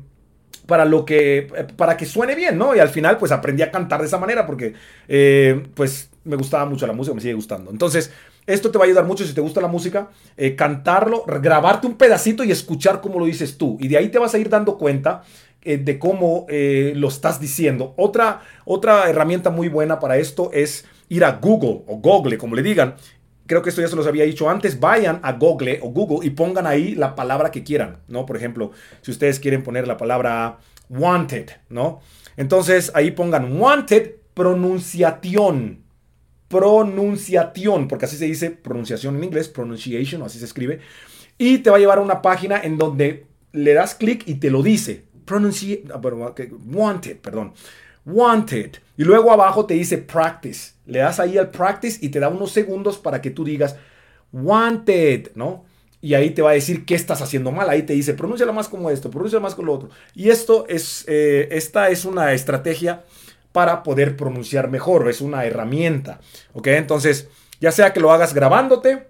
para 0.66 0.84
lo 0.84 1.04
que, 1.04 1.48
para 1.76 1.96
que 1.96 2.06
suene 2.06 2.34
bien, 2.34 2.56
¿no? 2.56 2.74
Y 2.74 2.78
al 2.78 2.88
final, 2.88 3.18
pues 3.18 3.32
aprendí 3.32 3.62
a 3.62 3.70
cantar 3.70 4.00
de 4.00 4.06
esa 4.06 4.18
manera 4.18 4.46
porque, 4.46 4.74
eh, 5.08 5.62
pues, 5.74 6.10
me 6.24 6.36
gustaba 6.36 6.64
mucho 6.66 6.86
la 6.86 6.92
música, 6.92 7.14
me 7.14 7.20
sigue 7.20 7.34
gustando. 7.34 7.70
Entonces, 7.70 8.12
esto 8.46 8.70
te 8.70 8.78
va 8.78 8.84
a 8.84 8.86
ayudar 8.86 9.04
mucho 9.04 9.24
si 9.24 9.34
te 9.34 9.40
gusta 9.40 9.60
la 9.60 9.68
música, 9.68 10.10
eh, 10.36 10.54
cantarlo, 10.54 11.24
grabarte 11.24 11.86
un 11.86 11.94
pedacito 11.94 12.44
y 12.44 12.52
escuchar 12.52 13.00
cómo 13.00 13.18
lo 13.18 13.26
dices 13.26 13.58
tú. 13.58 13.76
Y 13.80 13.88
de 13.88 13.98
ahí 13.98 14.08
te 14.08 14.18
vas 14.18 14.34
a 14.34 14.38
ir 14.38 14.48
dando 14.48 14.78
cuenta 14.78 15.22
eh, 15.62 15.78
de 15.78 15.98
cómo 15.98 16.46
lo 16.48 17.08
estás 17.08 17.40
diciendo. 17.40 17.94
Otra, 17.96 18.42
otra 18.64 19.08
herramienta 19.08 19.50
muy 19.50 19.68
buena 19.68 19.98
para 19.98 20.16
esto 20.16 20.50
es 20.52 20.84
ir 21.08 21.24
a 21.24 21.32
Google 21.32 21.82
o 21.86 21.96
Google, 21.96 22.38
como 22.38 22.56
le 22.56 22.62
digan, 22.62 22.94
creo 23.46 23.62
que 23.62 23.70
esto 23.70 23.80
ya 23.80 23.88
se 23.88 23.96
los 23.96 24.06
había 24.06 24.24
dicho 24.24 24.48
antes, 24.48 24.80
vayan 24.80 25.20
a 25.22 25.32
Google 25.32 25.80
o 25.82 25.90
Google 25.90 26.26
y 26.26 26.30
pongan 26.30 26.66
ahí 26.66 26.94
la 26.94 27.14
palabra 27.14 27.50
que 27.50 27.62
quieran, 27.62 27.98
¿no? 28.08 28.26
Por 28.26 28.36
ejemplo, 28.36 28.72
si 29.00 29.10
ustedes 29.10 29.40
quieren 29.40 29.62
poner 29.62 29.86
la 29.86 29.96
palabra 29.96 30.58
wanted, 30.88 31.50
¿no? 31.68 32.00
Entonces 32.36 32.90
ahí 32.94 33.10
pongan 33.10 33.60
wanted 33.60 34.12
pronunciación. 34.34 35.80
Pronunciación, 36.48 37.88
porque 37.88 38.04
así 38.04 38.16
se 38.16 38.26
dice 38.26 38.50
pronunciación 38.50 39.16
en 39.16 39.24
inglés, 39.24 39.48
pronunciation, 39.48 40.20
o 40.22 40.26
así 40.26 40.38
se 40.38 40.44
escribe. 40.44 40.80
Y 41.38 41.58
te 41.58 41.70
va 41.70 41.76
a 41.76 41.80
llevar 41.80 41.98
a 41.98 42.02
una 42.02 42.20
página 42.20 42.60
en 42.62 42.76
donde 42.76 43.26
le 43.52 43.72
das 43.72 43.94
clic 43.94 44.24
y 44.26 44.34
te 44.34 44.50
lo 44.50 44.62
dice. 44.62 45.04
Pronunci 45.24 45.84
ah, 45.92 46.00
wanted, 46.66 47.18
perdón 47.18 47.54
wanted. 48.04 48.78
Y 49.02 49.04
luego 49.04 49.32
abajo 49.32 49.66
te 49.66 49.74
dice 49.74 49.98
practice. 49.98 50.74
Le 50.86 51.00
das 51.00 51.18
ahí 51.18 51.36
al 51.36 51.50
practice 51.50 51.98
y 52.00 52.10
te 52.10 52.20
da 52.20 52.28
unos 52.28 52.52
segundos 52.52 52.98
para 52.98 53.20
que 53.20 53.32
tú 53.32 53.42
digas 53.44 53.74
wanted, 54.32 55.32
¿no? 55.34 55.64
Y 56.00 56.14
ahí 56.14 56.30
te 56.30 56.40
va 56.40 56.50
a 56.50 56.52
decir 56.52 56.84
qué 56.84 56.94
estás 56.94 57.20
haciendo 57.20 57.50
mal. 57.50 57.68
Ahí 57.68 57.82
te 57.82 57.94
dice, 57.94 58.14
pronúncialo 58.14 58.52
más 58.52 58.68
como 58.68 58.90
esto, 58.90 59.10
pronúncialo 59.10 59.42
más 59.42 59.56
como 59.56 59.66
lo 59.66 59.72
otro. 59.72 59.88
Y 60.14 60.30
esto 60.30 60.66
es, 60.68 61.04
eh, 61.08 61.48
esta 61.50 61.88
es 61.88 62.04
una 62.04 62.32
estrategia 62.32 63.02
para 63.50 63.82
poder 63.82 64.16
pronunciar 64.16 64.70
mejor. 64.70 65.10
Es 65.10 65.20
una 65.20 65.44
herramienta. 65.46 66.20
¿Ok? 66.52 66.68
Entonces, 66.68 67.28
ya 67.60 67.72
sea 67.72 67.92
que 67.92 67.98
lo 67.98 68.12
hagas 68.12 68.34
grabándote 68.34 69.08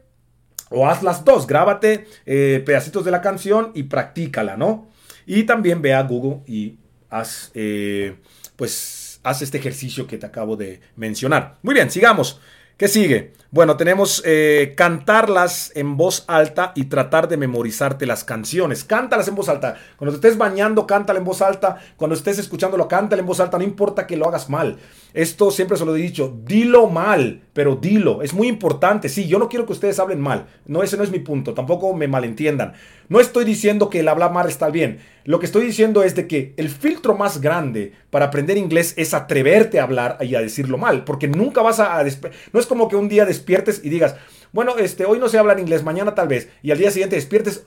o 0.70 0.88
haz 0.88 1.02
las 1.02 1.22
dos. 1.22 1.46
Grábate 1.46 2.06
eh, 2.24 2.62
pedacitos 2.64 3.04
de 3.04 3.10
la 3.10 3.20
canción 3.20 3.72
y 3.74 3.82
practícala, 3.82 4.56
¿no? 4.56 4.88
Y 5.26 5.42
también 5.42 5.82
ve 5.82 5.92
a 5.92 6.02
Google 6.04 6.40
y 6.46 6.78
haz... 7.10 7.50
Eh, 7.52 8.16
pues 8.56 9.01
haz 9.22 9.42
este 9.42 9.58
ejercicio 9.58 10.06
que 10.06 10.18
te 10.18 10.26
acabo 10.26 10.56
de 10.56 10.80
mencionar. 10.96 11.58
Muy 11.62 11.74
bien, 11.74 11.90
sigamos. 11.90 12.40
¿Qué 12.76 12.88
sigue? 12.88 13.32
Bueno, 13.50 13.76
tenemos 13.76 14.22
eh, 14.24 14.74
cantarlas 14.76 15.70
en 15.74 15.96
voz 15.96 16.24
alta 16.26 16.72
y 16.74 16.86
tratar 16.86 17.28
de 17.28 17.36
memorizarte 17.36 18.06
las 18.06 18.24
canciones. 18.24 18.82
Cántalas 18.82 19.28
en 19.28 19.34
voz 19.34 19.48
alta. 19.48 19.76
Cuando 19.96 20.18
te 20.18 20.26
estés 20.26 20.38
bañando, 20.38 20.86
cántala 20.86 21.18
en 21.18 21.24
voz 21.24 21.42
alta. 21.42 21.78
Cuando 21.96 22.16
estés 22.16 22.38
escuchándolo, 22.38 22.88
cántala 22.88 23.20
en 23.20 23.26
voz 23.26 23.40
alta. 23.40 23.58
No 23.58 23.64
importa 23.64 24.06
que 24.06 24.16
lo 24.16 24.26
hagas 24.26 24.48
mal. 24.48 24.78
Esto 25.14 25.50
siempre 25.50 25.76
se 25.76 25.84
lo 25.84 25.94
he 25.94 26.00
dicho, 26.00 26.38
dilo 26.44 26.88
mal, 26.88 27.42
pero 27.52 27.76
dilo, 27.76 28.22
es 28.22 28.32
muy 28.32 28.48
importante. 28.48 29.08
Sí, 29.08 29.26
yo 29.26 29.38
no 29.38 29.48
quiero 29.48 29.66
que 29.66 29.72
ustedes 29.72 29.98
hablen 29.98 30.20
mal, 30.20 30.46
no, 30.66 30.82
ese 30.82 30.96
no 30.96 31.04
es 31.04 31.10
mi 31.10 31.18
punto, 31.18 31.54
tampoco 31.54 31.94
me 31.94 32.08
malentiendan. 32.08 32.72
No 33.08 33.20
estoy 33.20 33.44
diciendo 33.44 33.90
que 33.90 34.00
el 34.00 34.08
hablar 34.08 34.32
mal 34.32 34.48
está 34.48 34.70
bien, 34.70 35.00
lo 35.24 35.38
que 35.38 35.46
estoy 35.46 35.66
diciendo 35.66 36.02
es 36.02 36.14
de 36.14 36.26
que 36.26 36.54
el 36.56 36.68
filtro 36.68 37.16
más 37.16 37.40
grande 37.40 37.92
para 38.10 38.26
aprender 38.26 38.56
inglés 38.56 38.94
es 38.96 39.14
atreverte 39.14 39.78
a 39.78 39.84
hablar 39.84 40.18
y 40.20 40.34
a 40.34 40.40
decirlo 40.40 40.78
mal, 40.78 41.04
porque 41.04 41.28
nunca 41.28 41.62
vas 41.62 41.78
a... 41.80 42.02
No 42.52 42.60
es 42.60 42.66
como 42.66 42.88
que 42.88 42.96
un 42.96 43.08
día 43.08 43.24
despiertes 43.24 43.80
y 43.84 43.88
digas, 43.88 44.16
bueno, 44.52 44.76
este, 44.78 45.04
hoy 45.04 45.18
no 45.18 45.28
sé 45.28 45.38
hablar 45.38 45.60
inglés, 45.60 45.82
mañana 45.82 46.14
tal 46.14 46.28
vez, 46.28 46.48
y 46.62 46.70
al 46.70 46.78
día 46.78 46.90
siguiente 46.90 47.16
despiertes, 47.16 47.62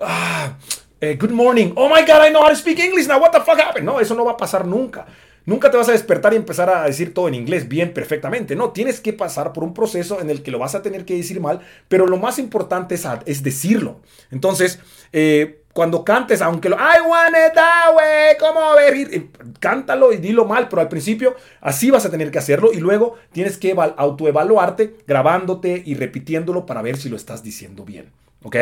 ah, 0.00 0.56
eh, 1.00 1.16
good 1.20 1.30
morning, 1.30 1.72
oh 1.76 1.88
my 1.88 2.02
god, 2.02 2.26
I 2.26 2.30
know 2.30 2.42
how 2.42 2.48
to 2.48 2.56
speak 2.56 2.78
English 2.78 3.06
now, 3.06 3.20
what 3.20 3.30
the 3.30 3.40
fuck 3.40 3.58
happened? 3.58 3.84
No, 3.84 4.00
eso 4.00 4.14
no 4.14 4.24
va 4.24 4.32
a 4.32 4.36
pasar 4.36 4.66
nunca. 4.66 5.06
Nunca 5.46 5.70
te 5.70 5.76
vas 5.76 5.88
a 5.88 5.92
despertar 5.92 6.32
y 6.32 6.36
empezar 6.36 6.70
a 6.70 6.84
decir 6.84 7.12
todo 7.12 7.28
en 7.28 7.34
inglés 7.34 7.68
bien, 7.68 7.92
perfectamente. 7.92 8.56
No, 8.56 8.70
tienes 8.70 9.00
que 9.00 9.12
pasar 9.12 9.52
por 9.52 9.62
un 9.62 9.74
proceso 9.74 10.20
en 10.20 10.30
el 10.30 10.42
que 10.42 10.50
lo 10.50 10.58
vas 10.58 10.74
a 10.74 10.82
tener 10.82 11.04
que 11.04 11.16
decir 11.16 11.40
mal, 11.40 11.60
pero 11.88 12.06
lo 12.06 12.16
más 12.16 12.38
importante 12.38 12.94
es, 13.26 13.42
decirlo. 13.42 14.00
Entonces, 14.30 14.78
eh, 15.12 15.64
cuando 15.74 16.04
cantes, 16.04 16.40
aunque 16.40 16.68
lo, 16.68 16.76
I 16.76 17.06
want 17.06 17.36
it 17.36 17.52
that 17.54 17.94
way, 17.94 18.36
¿cómo 18.38 18.74
ver? 18.74 19.28
Cántalo 19.60 20.12
y 20.12 20.16
dilo 20.16 20.46
mal, 20.46 20.68
pero 20.68 20.80
al 20.80 20.88
principio 20.88 21.34
así 21.60 21.90
vas 21.90 22.06
a 22.06 22.10
tener 22.10 22.30
que 22.30 22.38
hacerlo 22.38 22.72
y 22.72 22.78
luego 22.78 23.16
tienes 23.32 23.58
que 23.58 23.74
autoevaluarte 23.96 24.96
grabándote 25.06 25.82
y 25.84 25.94
repitiéndolo 25.94 26.64
para 26.64 26.80
ver 26.80 26.96
si 26.96 27.08
lo 27.08 27.16
estás 27.16 27.42
diciendo 27.42 27.84
bien. 27.84 28.23
¿Ok? 28.44 28.56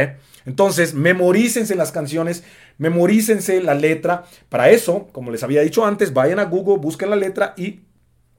Entonces, 0.47 0.95
memorícense 0.95 1.75
las 1.75 1.91
canciones, 1.93 2.45
memorícense 2.79 3.63
la 3.63 3.75
letra. 3.75 4.25
Para 4.49 4.71
eso, 4.71 5.09
como 5.13 5.31
les 5.31 5.43
había 5.43 5.61
dicho 5.61 5.85
antes, 5.85 6.15
vayan 6.15 6.39
a 6.39 6.45
Google, 6.45 6.79
busquen 6.79 7.11
la 7.11 7.17
letra 7.17 7.53
y 7.57 7.81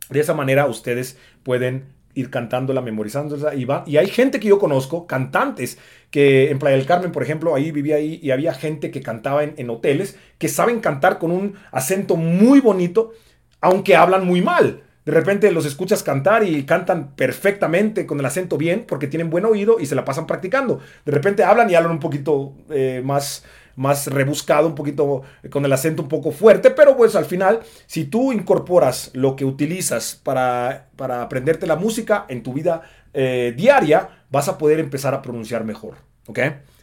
de 0.10 0.20
esa 0.22 0.34
manera 0.34 0.66
ustedes 0.68 1.18
pueden 1.44 1.84
ir 2.14 2.30
cantándola, 2.30 2.82
memorizándola. 2.82 3.56
Y, 3.56 3.66
va, 3.66 3.84
y 3.86 3.98
hay 3.98 4.08
gente 4.08 4.40
que 4.40 4.48
yo 4.48 4.58
conozco, 4.58 5.06
cantantes, 5.06 5.78
que 6.10 6.50
en 6.50 6.60
Playa 6.60 6.78
del 6.78 6.86
Carmen, 6.86 7.12
por 7.12 7.24
ejemplo, 7.24 7.56
ahí 7.56 7.72
vivía 7.72 7.98
ahí 7.98 8.20
y 8.24 8.32
había 8.32 8.54
gente 8.54 8.90
que 8.90 9.02
cantaba 9.02 9.44
en, 9.44 9.54
en 9.58 9.70
hoteles 9.70 10.18
que 10.38 10.48
saben 10.48 10.80
cantar 10.80 11.20
con 11.20 11.32
un 11.32 11.56
acento 11.72 12.16
muy 12.16 12.62
bonito, 12.62 13.12
aunque 13.60 13.98
hablan 13.98 14.26
muy 14.26 14.42
mal. 14.42 14.84
De 15.06 15.12
repente 15.12 15.52
los 15.52 15.66
escuchas 15.66 16.02
cantar 16.02 16.44
y 16.44 16.64
cantan 16.64 17.16
perfectamente 17.16 18.06
con 18.06 18.20
el 18.20 18.26
acento 18.26 18.58
bien 18.58 18.86
porque 18.88 19.08
tienen 19.08 19.30
buen 19.30 19.46
oído 19.46 19.80
y 19.80 19.86
se 19.86 19.96
la 19.96 20.06
pasan 20.06 20.28
practicando. 20.28 20.80
De 21.06 21.12
repente 21.12 21.44
hablan 21.44 21.70
y 21.70 21.76
hablan 21.76 21.92
un 21.92 22.00
poquito 22.00 22.54
eh, 22.70 23.02
más, 23.04 23.44
más 23.76 24.08
rebuscado, 24.08 24.68
un 24.68 24.76
poquito 24.76 25.24
eh, 25.44 25.50
con 25.50 25.66
el 25.66 25.74
acento 25.74 26.04
un 26.04 26.10
poco 26.10 26.32
fuerte, 26.32 26.72
pero 26.72 26.96
pues 26.96 27.16
al 27.16 27.26
final, 27.26 27.60
si 27.86 28.06
tú 28.06 28.32
incorporas 28.32 29.12
lo 29.14 29.36
que 29.36 29.44
utilizas 29.44 30.20
para, 30.24 30.88
para 30.96 31.22
aprenderte 31.22 31.68
la 31.68 31.76
música 31.76 32.26
en 32.30 32.42
tu 32.42 32.54
vida 32.54 32.84
eh, 33.14 33.54
diaria, 33.58 34.26
vas 34.30 34.48
a 34.48 34.58
poder 34.58 34.80
empezar 34.80 35.14
a 35.14 35.22
pronunciar 35.22 35.66
mejor. 35.66 35.96
¿Ok? 36.28 36.40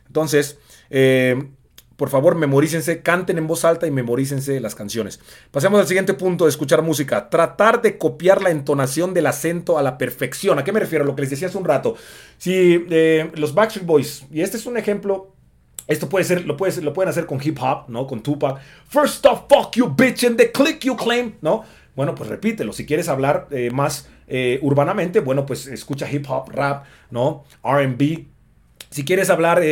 Entonces, 0.06 0.58
por 2.00 2.08
favor, 2.08 2.34
memorícense, 2.34 3.02
canten 3.02 3.36
en 3.36 3.46
voz 3.46 3.62
alta 3.66 3.86
y 3.86 3.90
memorícense 3.90 4.58
las 4.58 4.74
canciones. 4.74 5.20
Pasemos 5.50 5.78
al 5.78 5.86
siguiente 5.86 6.14
punto 6.14 6.46
de 6.46 6.48
escuchar 6.48 6.80
música. 6.80 7.28
Tratar 7.28 7.82
de 7.82 7.98
copiar 7.98 8.40
la 8.40 8.48
entonación 8.48 9.12
del 9.12 9.26
acento 9.26 9.76
a 9.76 9.82
la 9.82 9.98
perfección. 9.98 10.58
¿A 10.58 10.64
qué 10.64 10.72
me 10.72 10.80
refiero? 10.80 11.04
Lo 11.04 11.14
que 11.14 11.20
les 11.20 11.28
decía 11.28 11.48
hace 11.48 11.58
un 11.58 11.66
rato. 11.66 11.96
Si 12.38 12.86
eh, 12.88 13.30
los 13.34 13.52
Backstreet 13.52 13.86
Boys, 13.86 14.24
y 14.32 14.40
este 14.40 14.56
es 14.56 14.64
un 14.64 14.78
ejemplo 14.78 15.34
esto 15.88 16.08
puede 16.08 16.24
ser, 16.24 16.46
lo, 16.46 16.56
puede 16.56 16.80
lo 16.80 16.94
pueden 16.94 17.10
hacer 17.10 17.26
con 17.26 17.38
hip 17.42 17.58
hop, 17.60 17.88
¿no? 17.88 18.06
Con 18.06 18.22
Tupac. 18.22 18.60
First 18.88 19.26
off, 19.26 19.42
fuck 19.46 19.76
you, 19.76 19.94
bitch, 19.94 20.24
and 20.24 20.38
the 20.38 20.50
click 20.50 20.82
you 20.82 20.96
claim, 20.96 21.34
¿no? 21.42 21.64
Bueno, 21.94 22.14
pues 22.14 22.30
repítelo. 22.30 22.72
Si 22.72 22.86
quieres 22.86 23.10
hablar 23.10 23.46
eh, 23.50 23.70
más 23.70 24.08
eh, 24.26 24.58
urbanamente, 24.62 25.20
bueno, 25.20 25.44
pues 25.44 25.66
escucha 25.66 26.10
hip 26.10 26.24
hop, 26.30 26.48
rap, 26.48 26.86
¿no? 27.10 27.44
RB. 27.62 28.24
Si 28.90 29.04
quieres 29.04 29.30
hablar 29.30 29.62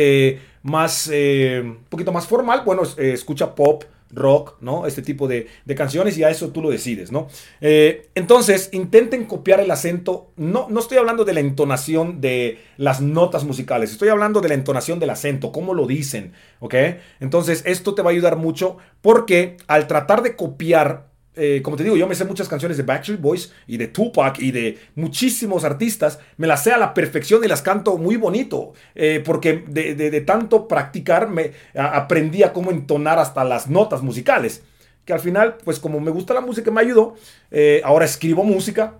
más, 0.63 1.09
eh, 1.11 1.61
un 1.63 1.85
poquito 1.89 2.11
más 2.11 2.27
formal, 2.27 2.63
bueno, 2.65 2.83
eh, 2.97 3.11
escucha 3.13 3.55
pop, 3.55 3.83
rock, 4.11 4.55
¿no? 4.61 4.87
Este 4.87 5.01
tipo 5.01 5.27
de, 5.27 5.47
canciones 5.75 6.17
y 6.17 6.23
a 6.23 6.29
eso 6.29 6.49
tú 6.49 6.61
lo 6.61 6.69
decides, 6.69 7.11
¿no? 7.11 7.27
Eh, 7.61 8.09
entonces, 8.15 8.69
intenten 8.71 9.25
copiar 9.25 9.59
el 9.59 9.69
acento. 9.69 10.31
No, 10.35 10.67
no 10.69 10.79
estoy 10.79 10.97
hablando 10.97 11.25
de 11.25 11.33
la 11.33 11.41
entonación 11.41 12.19
de 12.19 12.59
las 12.77 13.01
notas 13.01 13.43
musicales, 13.43 13.91
estoy 13.91 14.09
hablando 14.09 14.41
de 14.41 14.49
la 14.49 14.55
entonación 14.55 14.99
del 14.99 15.11
acento, 15.11 15.51
cómo 15.51 15.73
lo 15.73 15.85
dicen, 15.85 16.33
¿ok? 16.59 16.75
Entonces, 17.19 17.61
esto 17.65 17.93
te 17.93 18.01
va 18.01 18.09
a 18.09 18.13
ayudar 18.13 18.35
mucho 18.35 18.77
porque 19.01 19.57
al 19.67 19.87
tratar 19.87 20.23
de 20.23 20.35
copiar 20.35 21.08
eh, 21.41 21.61
como 21.61 21.77
te 21.77 21.83
digo, 21.83 21.95
yo 21.95 22.05
me 22.05 22.15
sé 22.15 22.25
muchas 22.25 22.49
canciones 22.49 22.75
de 22.75 22.83
Backstreet 22.83 23.21
Boys 23.21 23.53
y 23.65 23.77
de 23.77 23.87
Tupac 23.87 24.39
y 24.39 24.51
de 24.51 24.77
muchísimos 24.95 25.63
artistas. 25.63 26.19
Me 26.35 26.47
las 26.47 26.63
sé 26.63 26.73
a 26.73 26.77
la 26.77 26.93
perfección 26.93 27.41
y 27.43 27.47
las 27.47 27.61
canto 27.61 27.97
muy 27.97 28.17
bonito. 28.17 28.73
Eh, 28.93 29.23
porque 29.25 29.63
de, 29.67 30.21
tanto 30.21 30.67
practicar 30.67 31.29
me 31.29 31.53
aprendí 31.75 32.43
a 32.43 32.51
cómo 32.51 32.71
entonar 32.71 33.19
hasta 33.19 33.45
las 33.45 33.69
notas 33.69 34.01
musicales. 34.01 34.63
Que 35.05 35.13
al 35.13 35.21
final, 35.21 35.55
pues 35.63 35.79
como 35.79 36.01
me 36.01 36.11
gusta 36.11 36.33
la 36.33 36.41
música, 36.41 36.71
me 36.71 36.81
ayudó. 36.81 37.15
Eh, 37.51 37.81
ahora 37.85 38.03
escribo 38.03 38.43
música, 38.43 38.95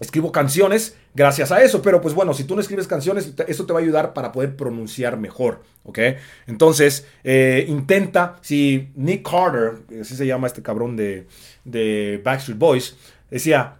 escribo 0.00 0.32
canciones 0.32 0.96
gracias 1.14 1.52
a 1.52 1.62
eso. 1.62 1.82
Pero 1.82 2.00
pues 2.00 2.14
bueno, 2.14 2.34
si 2.34 2.44
tú 2.44 2.54
no 2.54 2.60
escribes 2.60 2.86
canciones, 2.86 3.32
eso 3.46 3.66
te 3.66 3.72
va 3.72 3.78
a 3.78 3.82
ayudar 3.82 4.12
para 4.12 4.32
poder 4.32 4.56
pronunciar 4.56 5.18
mejor. 5.18 5.62
¿Ok? 5.84 5.98
Entonces, 6.46 7.06
intenta, 7.24 8.36
si 8.42 8.90
Nick 8.94 9.28
Carter, 9.28 9.78
así 10.00 10.14
se 10.16 10.26
llama 10.26 10.46
este 10.46 10.62
cabrón 10.62 10.96
de 10.96 11.26
de 11.68 12.20
Backstreet 12.24 12.58
Boys, 12.58 12.96
decía, 13.30 13.77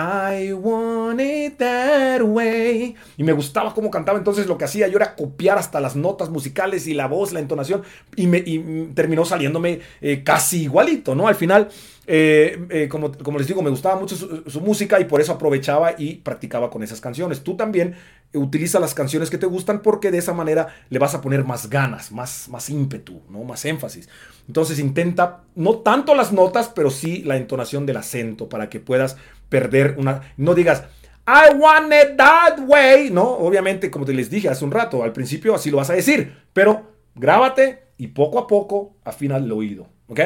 I 0.00 0.52
want 0.54 1.20
it 1.20 1.58
that 1.58 2.22
way. 2.22 2.94
Y 3.18 3.24
me 3.24 3.32
gustaba 3.32 3.74
cómo 3.74 3.90
cantaba, 3.90 4.16
entonces 4.16 4.46
lo 4.46 4.56
que 4.56 4.64
hacía 4.64 4.88
yo 4.88 4.96
era 4.96 5.14
copiar 5.14 5.58
hasta 5.58 5.78
las 5.78 5.94
notas 5.94 6.30
musicales 6.30 6.86
y 6.86 6.94
la 6.94 7.06
voz, 7.06 7.32
la 7.32 7.40
entonación, 7.40 7.82
y, 8.16 8.86
terminó 8.94 9.24
saliéndome 9.24 9.80
eh, 10.00 10.22
casi 10.24 10.62
igualito, 10.62 11.14
¿no? 11.14 11.28
Al 11.28 11.34
final, 11.34 11.68
eh, 12.06 12.66
eh, 12.70 12.88
como, 12.88 13.38
les 13.38 13.46
digo, 13.46 13.60
me 13.62 13.70
gustaba 13.70 14.00
mucho 14.00 14.16
su, 14.16 14.60
música 14.60 14.98
y 15.00 15.04
por 15.04 15.20
eso 15.20 15.32
aprovechaba 15.32 15.94
y 15.98 16.16
practicaba 16.16 16.70
con 16.70 16.82
esas 16.82 17.00
canciones. 17.00 17.42
Tú 17.42 17.56
también 17.56 17.94
utiliza 18.32 18.80
las 18.80 18.94
canciones 18.94 19.28
que 19.28 19.38
te 19.38 19.46
gustan 19.46 19.82
porque 19.82 20.10
de 20.10 20.18
esa 20.18 20.32
manera 20.32 20.74
le 20.88 20.98
vas 20.98 21.14
a 21.14 21.20
poner 21.20 21.44
más 21.44 21.68
ganas, 21.68 22.10
más, 22.10 22.48
más 22.48 22.70
ímpetu, 22.70 23.20
¿no? 23.28 23.44
Más 23.44 23.64
énfasis. 23.66 24.08
Entonces 24.46 24.78
intenta, 24.78 25.42
no 25.54 25.78
tanto 25.78 26.14
las 26.14 26.32
notas, 26.32 26.70
pero 26.74 26.90
sí 26.90 27.22
la 27.24 27.36
entonación 27.36 27.86
del 27.86 27.98
acento 27.98 28.48
para 28.48 28.70
que 28.70 28.80
puedas 28.80 29.16
perder 29.50 29.96
una... 29.98 30.32
No 30.38 30.54
digas, 30.54 30.84
I 31.26 31.54
want 31.54 31.92
it 31.92 32.16
that 32.16 32.58
way. 32.66 33.10
No, 33.10 33.24
obviamente, 33.24 33.90
como 33.90 34.06
te 34.06 34.14
les 34.14 34.30
dije 34.30 34.48
hace 34.48 34.64
un 34.64 34.70
rato, 34.70 35.02
al 35.02 35.12
principio 35.12 35.54
así 35.54 35.70
lo 35.70 35.76
vas 35.76 35.90
a 35.90 35.94
decir, 35.94 36.34
pero 36.54 36.94
grábate 37.14 37.90
y 37.98 38.08
poco 38.08 38.38
a 38.38 38.46
poco 38.46 38.96
afina 39.04 39.36
el 39.36 39.52
oído. 39.52 39.86
¿Ok? 40.08 40.20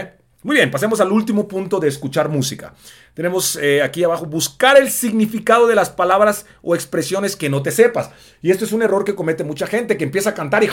Muy 0.44 0.56
bien, 0.56 0.70
pasemos 0.70 1.00
al 1.00 1.10
último 1.10 1.48
punto 1.48 1.80
de 1.80 1.88
escuchar 1.88 2.28
música. 2.28 2.74
Tenemos 3.14 3.56
eh, 3.56 3.82
aquí 3.82 4.04
abajo, 4.04 4.26
buscar 4.26 4.76
el 4.76 4.90
significado 4.90 5.66
de 5.66 5.74
las 5.74 5.88
palabras 5.88 6.44
o 6.60 6.74
expresiones 6.74 7.34
que 7.34 7.48
no 7.48 7.62
te 7.62 7.70
sepas. 7.70 8.10
Y 8.42 8.50
esto 8.50 8.66
es 8.66 8.72
un 8.72 8.82
error 8.82 9.04
que 9.04 9.14
comete 9.14 9.42
mucha 9.42 9.66
gente, 9.66 9.96
que 9.96 10.04
empieza 10.04 10.30
a 10.30 10.34
cantar 10.34 10.62
y 10.62 10.68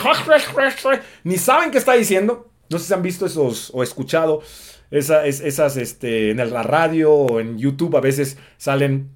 ni 1.24 1.38
saben 1.38 1.70
qué 1.70 1.78
está 1.78 1.94
diciendo. 1.94 2.50
No 2.68 2.78
sé 2.78 2.86
si 2.86 2.94
han 2.94 3.02
visto 3.02 3.24
esos 3.24 3.70
o 3.72 3.82
escuchado 3.82 4.42
esas, 4.92 5.76
este, 5.76 6.30
en 6.30 6.36
la 6.36 6.62
radio 6.62 7.12
o 7.12 7.40
en 7.40 7.58
YouTube 7.58 7.96
a 7.96 8.00
veces 8.00 8.36
salen, 8.58 9.08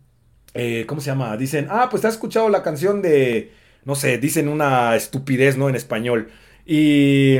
eh, 0.54 0.84
¿cómo 0.86 1.00
se 1.00 1.08
llama? 1.08 1.36
Dicen, 1.36 1.68
ah, 1.70 1.88
pues 1.90 2.00
te 2.00 2.08
has 2.08 2.14
escuchado 2.14 2.48
la 2.48 2.62
canción 2.62 3.02
de, 3.02 3.52
no 3.84 3.94
sé, 3.94 4.18
dicen 4.18 4.48
una 4.48 4.96
estupidez, 4.96 5.56
¿no? 5.58 5.68
En 5.68 5.76
español. 5.76 6.30
Y 6.64 7.38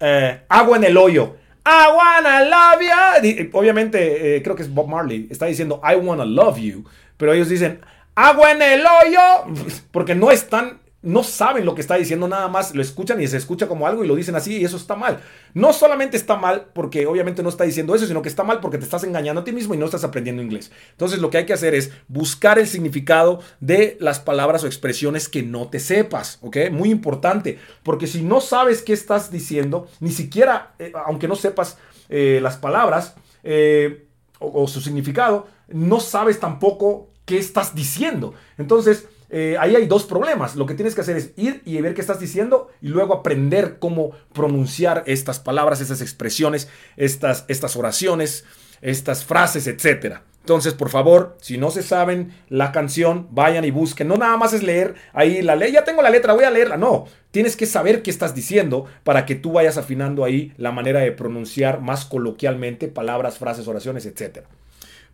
eh, 0.00 0.40
agua 0.48 0.76
en 0.76 0.84
el 0.84 0.96
hoyo. 0.96 1.36
I 1.64 1.86
wanna 1.94 2.44
love 2.44 2.82
you. 2.82 3.50
Obviamente, 3.52 4.36
eh, 4.36 4.42
creo 4.42 4.54
que 4.54 4.62
es 4.62 4.72
Bob 4.72 4.88
Marley. 4.88 5.26
Está 5.30 5.46
diciendo 5.46 5.80
I 5.82 5.96
wanna 5.96 6.24
love 6.24 6.58
you. 6.58 6.84
Pero 7.16 7.32
ellos 7.32 7.48
dicen 7.48 7.80
agua 8.14 8.52
en 8.52 8.62
el 8.62 8.80
hoyo. 8.80 9.54
Porque 9.90 10.14
no 10.14 10.30
están 10.30 10.78
no 11.00 11.22
saben 11.22 11.64
lo 11.64 11.76
que 11.76 11.80
está 11.80 11.94
diciendo, 11.94 12.26
nada 12.26 12.48
más 12.48 12.74
lo 12.74 12.82
escuchan 12.82 13.20
y 13.22 13.28
se 13.28 13.36
escucha 13.36 13.68
como 13.68 13.86
algo 13.86 14.02
y 14.02 14.08
lo 14.08 14.16
dicen 14.16 14.34
así 14.34 14.56
y 14.56 14.64
eso 14.64 14.76
está 14.76 14.96
mal. 14.96 15.20
No 15.54 15.72
solamente 15.72 16.16
está 16.16 16.36
mal 16.36 16.70
porque 16.72 17.06
obviamente 17.06 17.42
no 17.42 17.50
está 17.50 17.62
diciendo 17.62 17.94
eso, 17.94 18.06
sino 18.06 18.20
que 18.20 18.28
está 18.28 18.42
mal 18.42 18.58
porque 18.58 18.78
te 18.78 18.84
estás 18.84 19.04
engañando 19.04 19.42
a 19.42 19.44
ti 19.44 19.52
mismo 19.52 19.74
y 19.74 19.76
no 19.76 19.84
estás 19.84 20.02
aprendiendo 20.02 20.42
inglés. 20.42 20.72
Entonces 20.90 21.20
lo 21.20 21.30
que 21.30 21.38
hay 21.38 21.46
que 21.46 21.52
hacer 21.52 21.74
es 21.74 21.92
buscar 22.08 22.58
el 22.58 22.66
significado 22.66 23.40
de 23.60 23.96
las 24.00 24.18
palabras 24.18 24.64
o 24.64 24.66
expresiones 24.66 25.28
que 25.28 25.44
no 25.44 25.68
te 25.68 25.78
sepas, 25.78 26.38
¿ok? 26.42 26.56
Muy 26.72 26.90
importante, 26.90 27.58
porque 27.84 28.08
si 28.08 28.22
no 28.22 28.40
sabes 28.40 28.82
qué 28.82 28.92
estás 28.92 29.30
diciendo, 29.30 29.88
ni 30.00 30.10
siquiera, 30.10 30.74
eh, 30.80 30.92
aunque 31.06 31.28
no 31.28 31.36
sepas 31.36 31.78
eh, 32.08 32.40
las 32.42 32.56
palabras 32.56 33.14
eh, 33.44 34.08
o 34.40 34.66
su 34.66 34.80
significado, 34.80 35.46
no 35.68 36.00
sabes 36.00 36.40
tampoco 36.40 37.10
qué 37.24 37.38
estás 37.38 37.74
diciendo. 37.74 38.34
Entonces, 38.56 39.06
eh, 39.30 39.56
ahí 39.60 39.76
hay 39.76 39.86
dos 39.86 40.04
problemas. 40.04 40.56
Lo 40.56 40.66
que 40.66 40.74
tienes 40.74 40.94
que 40.94 41.02
hacer 41.02 41.16
es 41.16 41.32
ir 41.36 41.62
y 41.64 41.80
ver 41.80 41.94
qué 41.94 42.00
estás 42.00 42.20
diciendo 42.20 42.68
y 42.80 42.88
luego 42.88 43.14
aprender 43.14 43.78
cómo 43.78 44.12
pronunciar 44.32 45.02
estas 45.06 45.38
palabras, 45.38 45.80
estas 45.80 46.00
expresiones, 46.00 46.68
estas, 46.96 47.44
estas 47.48 47.76
oraciones, 47.76 48.44
estas 48.80 49.24
frases, 49.24 49.66
etc. 49.66 50.18
Entonces, 50.40 50.72
por 50.72 50.88
favor, 50.88 51.36
si 51.42 51.58
no 51.58 51.70
se 51.70 51.82
saben 51.82 52.32
la 52.48 52.72
canción, 52.72 53.28
vayan 53.32 53.66
y 53.66 53.70
busquen. 53.70 54.08
No 54.08 54.16
nada 54.16 54.38
más 54.38 54.54
es 54.54 54.62
leer 54.62 54.94
ahí 55.12 55.42
la 55.42 55.56
ley, 55.56 55.72
ya 55.72 55.84
tengo 55.84 56.00
la 56.00 56.08
letra, 56.08 56.32
voy 56.32 56.44
a 56.44 56.50
leerla. 56.50 56.78
No, 56.78 57.04
tienes 57.30 57.54
que 57.54 57.66
saber 57.66 58.00
qué 58.00 58.10
estás 58.10 58.34
diciendo 58.34 58.86
para 59.04 59.26
que 59.26 59.34
tú 59.34 59.52
vayas 59.52 59.76
afinando 59.76 60.24
ahí 60.24 60.54
la 60.56 60.72
manera 60.72 61.00
de 61.00 61.12
pronunciar 61.12 61.82
más 61.82 62.06
coloquialmente 62.06 62.88
palabras, 62.88 63.36
frases, 63.36 63.68
oraciones, 63.68 64.06
etc. 64.06 64.46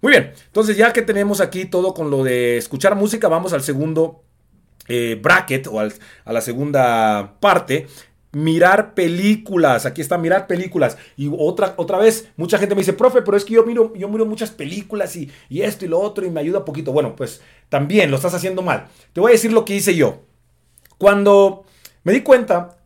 Muy 0.01 0.13
bien, 0.13 0.33
entonces 0.47 0.77
ya 0.77 0.93
que 0.93 1.03
tenemos 1.03 1.41
aquí 1.41 1.65
todo 1.65 1.95
con 1.95 2.11
lo 2.11 2.25
de 2.25 2.57
escuchar 2.59 2.95
música, 2.95 3.29
vamos 3.29 3.53
al 3.53 3.63
segundo 3.63 4.23
eh, 4.89 5.19
bracket 5.21 5.67
o 5.67 5.81
a 5.81 6.33
la 6.33 6.41
segunda 6.41 7.37
parte 7.41 7.87
mirar 8.35 8.95
películas. 8.95 9.87
Aquí 9.87 10.01
está, 10.01 10.19
mirar 10.19 10.47
películas. 10.47 10.99
Y 11.17 11.31
otra, 11.37 11.75
otra 11.77 11.99
vez, 11.99 12.29
mucha 12.37 12.59
gente 12.59 12.75
me 12.75 12.81
dice, 12.81 12.93
profe, 12.93 13.23
pero 13.23 13.37
es 13.37 13.45
que 13.45 13.55
yo 13.55 13.65
miro, 13.65 13.95
yo 13.95 14.09
miro 14.09 14.27
muchas 14.27 14.51
películas 14.51 15.17
y, 15.17 15.31
y 15.49 15.63
esto 15.63 15.85
y 15.85 15.89
lo 15.89 16.01
otro 16.01 16.27
y 16.27 16.31
me 16.31 16.41
ayuda 16.41 16.65
poquito. 16.65 16.93
Bueno, 16.93 17.17
pues 17.17 17.41
también 17.69 18.11
lo 18.11 18.17
estás 18.17 18.35
haciendo 18.35 18.63
mal. 18.63 18.87
Te 19.13 19.21
voy 19.21 19.31
a 19.31 19.33
decir 19.33 19.53
lo 19.53 19.65
que 19.65 19.77
hice 19.77 19.95
yo. 19.95 20.23
Cuando 20.99 21.65
me 22.03 22.13
di 22.13 22.21
cuenta 22.21 22.77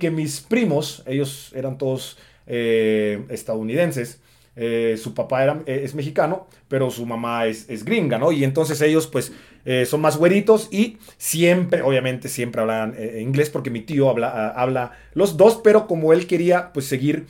que 0.00 0.10
mis 0.10 0.40
primos, 0.40 1.02
ellos 1.06 1.52
eran 1.54 1.78
todos 1.78 2.16
eh, 2.46 3.24
estadounidenses, 3.28 4.20
eh, 4.56 4.96
su 5.02 5.14
papá 5.14 5.42
era, 5.42 5.62
eh, 5.66 5.82
es 5.84 5.94
mexicano, 5.94 6.46
pero 6.68 6.90
su 6.90 7.04
mamá 7.06 7.46
es, 7.46 7.84
gringa, 7.84 8.18
¿no? 8.18 8.30
Y 8.30 8.44
entonces 8.44 8.80
ellos 8.82 9.08
pues 9.08 9.32
eh, 9.64 9.84
son 9.84 10.00
más 10.00 10.16
güeritos 10.16 10.68
y 10.70 10.98
siempre, 11.16 11.82
obviamente 11.82 12.28
siempre 12.28 12.60
hablan 12.60 12.94
inglés 13.18 13.50
porque 13.50 13.70
mi 13.70 13.80
tío 13.80 14.08
habla, 14.08 14.28
ah, 14.28 14.62
habla 14.62 14.92
los 15.14 15.36
dos, 15.36 15.60
pero 15.64 15.88
como 15.88 16.12
él 16.12 16.26
quería 16.26 16.72
pues 16.72 16.86
seguir 16.86 17.26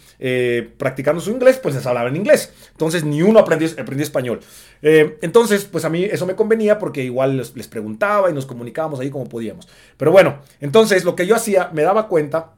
practicando 0.76 1.20
su 1.20 1.30
inglés, 1.30 1.58
pues 1.62 1.74
les 1.74 1.86
hablaba 1.86 2.08
en 2.08 2.16
inglés. 2.16 2.52
Entonces 2.72 3.04
ni 3.04 3.22
uno 3.22 3.38
aprendió, 3.38 3.68
aprendió 3.78 4.04
español. 4.04 4.40
entonces 4.82 5.64
pues 5.64 5.84
a 5.84 5.90
mí 5.90 6.04
eso 6.04 6.26
me 6.26 6.34
convenía 6.34 6.78
porque 6.78 7.02
igual 7.02 7.38
les, 7.38 7.56
les 7.56 7.68
preguntaba 7.68 8.30
y 8.30 8.34
nos 8.34 8.44
comunicábamos 8.44 9.00
ahí 9.00 9.10
como 9.10 9.28
podíamos. 9.28 9.66
Pero 9.96 10.12
bueno, 10.12 10.40
entonces 10.60 11.04
lo 11.04 11.16
que 11.16 11.26
yo 11.26 11.34
hacía, 11.36 11.70
me 11.72 11.82
daba 11.82 12.08
cuenta 12.08 12.52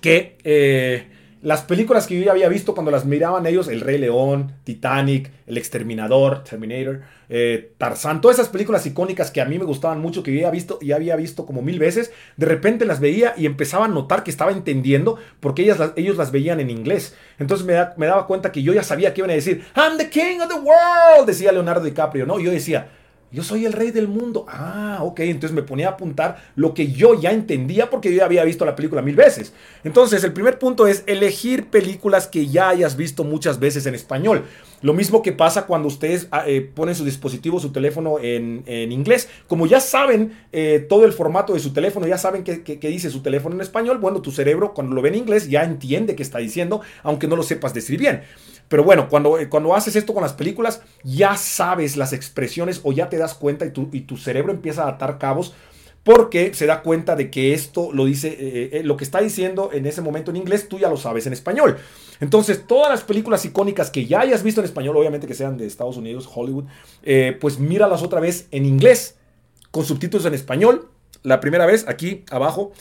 que 0.00 1.13
las 1.44 1.60
películas 1.60 2.06
que 2.06 2.18
yo 2.18 2.24
ya 2.24 2.32
había 2.32 2.48
visto 2.48 2.72
cuando 2.72 2.90
las 2.90 3.04
miraban 3.04 3.44
ellos, 3.44 3.68
El 3.68 3.82
Rey 3.82 3.98
León, 3.98 4.54
Titanic, 4.64 5.30
El 5.46 5.58
Exterminador, 5.58 6.42
Terminator, 6.42 7.02
eh, 7.28 7.74
Tarzán, 7.76 8.22
todas 8.22 8.38
esas 8.38 8.48
películas 8.48 8.86
icónicas 8.86 9.30
que 9.30 9.42
a 9.42 9.44
mí 9.44 9.58
me 9.58 9.66
gustaban 9.66 10.00
mucho, 10.00 10.22
que 10.22 10.32
yo 10.32 10.38
había 10.38 10.50
visto 10.50 10.78
y 10.80 10.92
había 10.92 11.16
visto 11.16 11.44
como 11.44 11.60
mil 11.60 11.78
veces, 11.78 12.12
de 12.38 12.46
repente 12.46 12.86
las 12.86 12.98
veía 12.98 13.34
y 13.36 13.44
empezaba 13.44 13.84
a 13.84 13.88
notar 13.88 14.24
que 14.24 14.30
estaba 14.30 14.52
entendiendo 14.52 15.18
porque 15.40 15.60
ellas, 15.60 15.92
ellos 15.96 16.16
las 16.16 16.32
veían 16.32 16.60
en 16.60 16.70
inglés. 16.70 17.14
Entonces 17.38 17.66
me, 17.66 17.74
me 17.98 18.06
daba 18.06 18.26
cuenta 18.26 18.50
que 18.50 18.62
yo 18.62 18.72
ya 18.72 18.82
sabía 18.82 19.12
que 19.12 19.20
iban 19.20 19.30
a 19.30 19.34
decir, 19.34 19.66
I'm 19.76 19.98
the 19.98 20.08
king 20.08 20.40
of 20.40 20.48
the 20.48 20.58
world, 20.58 21.26
decía 21.26 21.52
Leonardo 21.52 21.84
DiCaprio, 21.84 22.24
¿no? 22.24 22.40
Yo 22.40 22.52
decía, 22.52 22.88
yo 23.34 23.42
soy 23.42 23.66
el 23.66 23.72
rey 23.72 23.90
del 23.90 24.06
mundo. 24.06 24.46
Ah, 24.48 25.00
ok. 25.02 25.20
Entonces 25.20 25.54
me 25.54 25.64
ponía 25.64 25.88
a 25.88 25.90
apuntar 25.92 26.42
lo 26.54 26.72
que 26.72 26.92
yo 26.92 27.20
ya 27.20 27.32
entendía 27.32 27.90
porque 27.90 28.10
yo 28.10 28.18
ya 28.18 28.26
había 28.26 28.44
visto 28.44 28.64
la 28.64 28.76
película 28.76 29.02
mil 29.02 29.16
veces. 29.16 29.52
Entonces 29.82 30.22
el 30.22 30.32
primer 30.32 30.60
punto 30.60 30.86
es 30.86 31.02
elegir 31.06 31.66
películas 31.66 32.28
que 32.28 32.46
ya 32.46 32.68
hayas 32.68 32.96
visto 32.96 33.24
muchas 33.24 33.58
veces 33.58 33.86
en 33.86 33.96
español. 33.96 34.44
Lo 34.84 34.92
mismo 34.92 35.22
que 35.22 35.32
pasa 35.32 35.64
cuando 35.64 35.88
ustedes 35.88 36.28
ah, 36.30 36.44
eh, 36.46 36.60
ponen 36.60 36.94
su 36.94 37.06
dispositivo, 37.06 37.58
su 37.58 37.72
teléfono 37.72 38.18
en, 38.20 38.92
inglés. 38.92 39.30
Como 39.48 39.66
ya 39.66 39.80
saben 39.80 40.36
eh, 40.52 40.84
todo 40.86 41.06
el 41.06 41.14
formato 41.14 41.54
de 41.54 41.60
su 41.60 41.72
teléfono, 41.72 42.06
ya 42.06 42.18
saben 42.18 42.44
qué 42.44 42.88
dice 42.90 43.08
su 43.08 43.22
teléfono 43.22 43.54
en 43.54 43.62
español, 43.62 43.96
bueno, 43.96 44.20
tu 44.20 44.30
cerebro 44.30 44.74
cuando 44.74 44.94
lo 44.94 45.00
ve 45.00 45.08
en 45.08 45.14
inglés 45.14 45.48
ya 45.48 45.64
entiende 45.64 46.14
qué 46.14 46.22
está 46.22 46.36
diciendo, 46.36 46.82
aunque 47.02 47.26
no 47.26 47.34
lo 47.34 47.42
sepas 47.42 47.72
decir 47.72 47.98
bien. 47.98 48.24
Pero 48.68 48.84
bueno, 48.84 49.08
cuando, 49.08 49.38
eh, 49.38 49.48
cuando 49.48 49.74
haces 49.74 49.96
esto 49.96 50.12
con 50.12 50.22
las 50.22 50.34
películas, 50.34 50.82
ya 51.02 51.38
sabes 51.38 51.96
las 51.96 52.12
expresiones 52.12 52.82
o 52.82 52.92
ya 52.92 53.08
te 53.08 53.16
das 53.16 53.32
cuenta 53.32 53.64
y 53.64 53.70
tu, 53.70 53.88
y 53.90 54.02
tu 54.02 54.18
cerebro 54.18 54.52
empieza 54.52 54.84
a 54.84 54.90
atar 54.90 55.16
cabos 55.16 55.54
porque 56.04 56.54
se 56.54 56.66
da 56.66 56.82
cuenta 56.82 57.16
de 57.16 57.30
que 57.30 57.54
esto 57.54 57.90
lo 57.92 58.04
dice, 58.04 58.28
eh, 58.28 58.70
eh, 58.72 58.82
lo 58.84 58.96
que 58.96 59.04
está 59.04 59.20
diciendo 59.20 59.70
en 59.72 59.86
ese 59.86 60.02
momento 60.02 60.30
en 60.30 60.36
inglés, 60.36 60.68
tú 60.68 60.78
ya 60.78 60.88
lo 60.88 60.96
sabes 60.96 61.26
en 61.26 61.32
español. 61.32 61.78
Entonces, 62.20 62.66
todas 62.66 62.90
las 62.90 63.02
películas 63.02 63.44
icónicas 63.44 63.90
que 63.90 64.06
ya 64.06 64.20
hayas 64.20 64.42
visto 64.42 64.60
en 64.60 64.66
español, 64.66 64.96
obviamente 64.96 65.26
que 65.26 65.34
sean 65.34 65.56
de 65.56 65.66
Estados 65.66 65.96
Unidos, 65.96 66.28
Hollywood, 66.32 66.66
pues 67.40 67.58
míralas 67.58 68.02
otra 68.02 68.20
vez 68.20 68.46
en 68.52 68.66
inglés, 68.66 69.16
con 69.70 69.84
subtítulos 69.84 70.24
en 70.26 70.34
español. 70.34 70.88
La 71.22 71.40
primera 71.40 71.66
vez, 71.66 71.86
aquí 71.88 72.24
abajo, 72.30 72.72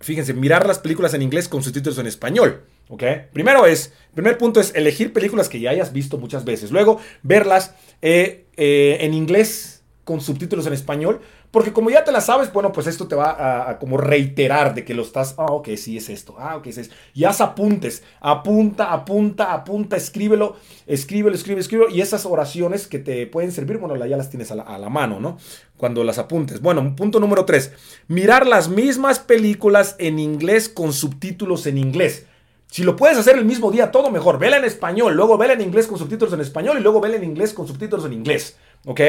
fíjense, 0.00 0.32
mirar 0.32 0.66
las 0.66 0.78
películas 0.78 1.12
en 1.14 1.22
inglés 1.22 1.48
con 1.48 1.62
subtítulos 1.62 1.98
en 1.98 2.06
español. 2.06 2.62
¿Ok? 2.88 3.02
Primero 3.32 3.66
es, 3.66 3.92
primer 4.14 4.38
punto 4.38 4.60
es 4.60 4.74
elegir 4.74 5.12
películas 5.12 5.48
que 5.48 5.60
ya 5.60 5.70
hayas 5.70 5.92
visto 5.92 6.16
muchas 6.18 6.44
veces. 6.44 6.70
Luego, 6.70 7.00
verlas 7.22 7.74
eh, 8.00 8.46
eh, 8.56 8.98
en 9.00 9.14
inglés 9.14 9.77
con 10.08 10.22
subtítulos 10.22 10.66
en 10.66 10.72
español. 10.72 11.20
Porque 11.50 11.74
como 11.74 11.90
ya 11.90 12.02
te 12.02 12.12
las 12.12 12.24
sabes, 12.24 12.50
bueno, 12.50 12.72
pues 12.72 12.86
esto 12.86 13.06
te 13.08 13.14
va 13.14 13.68
a, 13.68 13.78
como 13.78 13.98
reiterar 13.98 14.74
de 14.74 14.82
que 14.82 14.94
lo 14.94 15.02
estás, 15.02 15.34
ah, 15.36 15.52
ok, 15.52 15.68
sí 15.76 15.98
es 15.98 16.08
esto, 16.08 16.34
ah, 16.38 16.56
ok, 16.56 16.66
es 16.68 16.78
esto. 16.78 16.94
Y 17.12 17.24
haz 17.24 17.42
apuntes, 17.42 18.02
apunta, 18.18 18.90
apunta, 18.90 19.52
apunta, 19.52 19.96
escríbelo, 19.96 20.56
escríbelo, 20.86 21.36
escribe, 21.36 21.60
escríbelo. 21.60 21.90
Y 21.90 22.00
esas 22.00 22.24
oraciones 22.24 22.86
que 22.86 22.98
te 22.98 23.26
pueden 23.26 23.52
servir, 23.52 23.76
bueno, 23.76 24.02
ya 24.06 24.16
las 24.16 24.30
tienes 24.30 24.50
a 24.50 24.54
la, 24.54 24.62
a 24.62 24.78
la 24.78 24.88
mano, 24.88 25.20
¿no? 25.20 25.36
Cuando 25.76 26.02
las 26.04 26.16
apuntes. 26.16 26.62
Bueno, 26.62 26.96
punto 26.96 27.20
número 27.20 27.44
tres, 27.44 27.72
mirar 28.06 28.46
las 28.46 28.70
mismas 28.70 29.18
películas 29.18 29.94
en 29.98 30.18
inglés 30.18 30.70
con 30.70 30.94
subtítulos 30.94 31.66
en 31.66 31.76
inglés. 31.76 32.24
Si 32.70 32.82
lo 32.82 32.96
puedes 32.96 33.16
hacer 33.16 33.36
el 33.38 33.46
mismo 33.46 33.70
día, 33.70 33.90
todo 33.90 34.10
mejor. 34.10 34.38
Vela 34.38 34.58
en 34.58 34.64
español, 34.64 35.14
luego 35.14 35.38
vela 35.38 35.54
en 35.54 35.62
inglés 35.62 35.86
con 35.86 35.98
subtítulos 35.98 36.34
en 36.34 36.40
español 36.40 36.76
y 36.78 36.82
luego 36.82 37.00
vela 37.00 37.16
en 37.16 37.24
inglés 37.24 37.54
con 37.54 37.66
subtítulos 37.66 38.04
en 38.04 38.12
inglés. 38.12 38.56
¿Ok? 38.84 39.00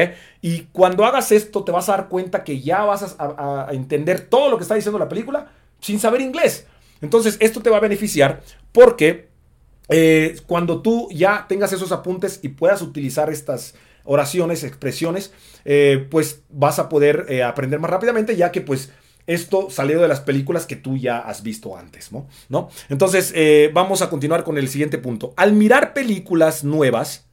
Y 0.42 0.62
cuando 0.72 1.04
hagas 1.04 1.32
esto, 1.32 1.64
te 1.64 1.72
vas 1.72 1.88
a 1.88 1.92
dar 1.92 2.08
cuenta 2.08 2.44
que 2.44 2.60
ya 2.60 2.84
vas 2.84 3.16
a, 3.18 3.68
entender 3.70 4.20
todo 4.20 4.50
lo 4.50 4.56
que 4.56 4.62
está 4.62 4.74
diciendo 4.74 4.98
la 4.98 5.08
película 5.08 5.50
sin 5.80 5.98
saber 5.98 6.20
inglés. 6.20 6.66
Entonces, 7.00 7.36
esto 7.40 7.60
te 7.60 7.70
va 7.70 7.78
a 7.78 7.80
beneficiar 7.80 8.42
porque 8.72 9.28
eh, 9.88 10.36
cuando 10.46 10.82
tú 10.82 11.08
ya 11.10 11.46
tengas 11.48 11.72
esos 11.72 11.92
apuntes 11.92 12.40
y 12.42 12.48
puedas 12.48 12.82
utilizar 12.82 13.30
estas 13.30 13.74
oraciones, 14.04 14.64
expresiones, 14.64 15.32
eh, 15.64 16.06
pues 16.10 16.42
vas 16.50 16.78
a 16.78 16.88
poder 16.88 17.26
eh, 17.28 17.42
aprender 17.42 17.80
más 17.80 17.90
rápidamente, 17.90 18.36
ya 18.36 18.52
que 18.52 18.60
pues 18.60 18.90
esto 19.26 19.70
salió 19.70 20.00
de 20.00 20.08
las 20.08 20.20
películas 20.20 20.66
que 20.66 20.76
tú 20.76 20.96
ya 20.96 21.18
has 21.18 21.42
visto 21.42 21.76
antes, 21.76 22.10
¿no? 22.48 22.68
Entonces, 22.88 23.32
vamos 23.72 24.02
a 24.02 24.10
continuar 24.10 24.42
con 24.42 24.58
el 24.58 24.68
siguiente 24.68 24.98
punto. 24.98 25.34
Al 25.36 25.52
mirar 25.52 25.92
películas 25.92 26.64
nuevas, 26.64 27.29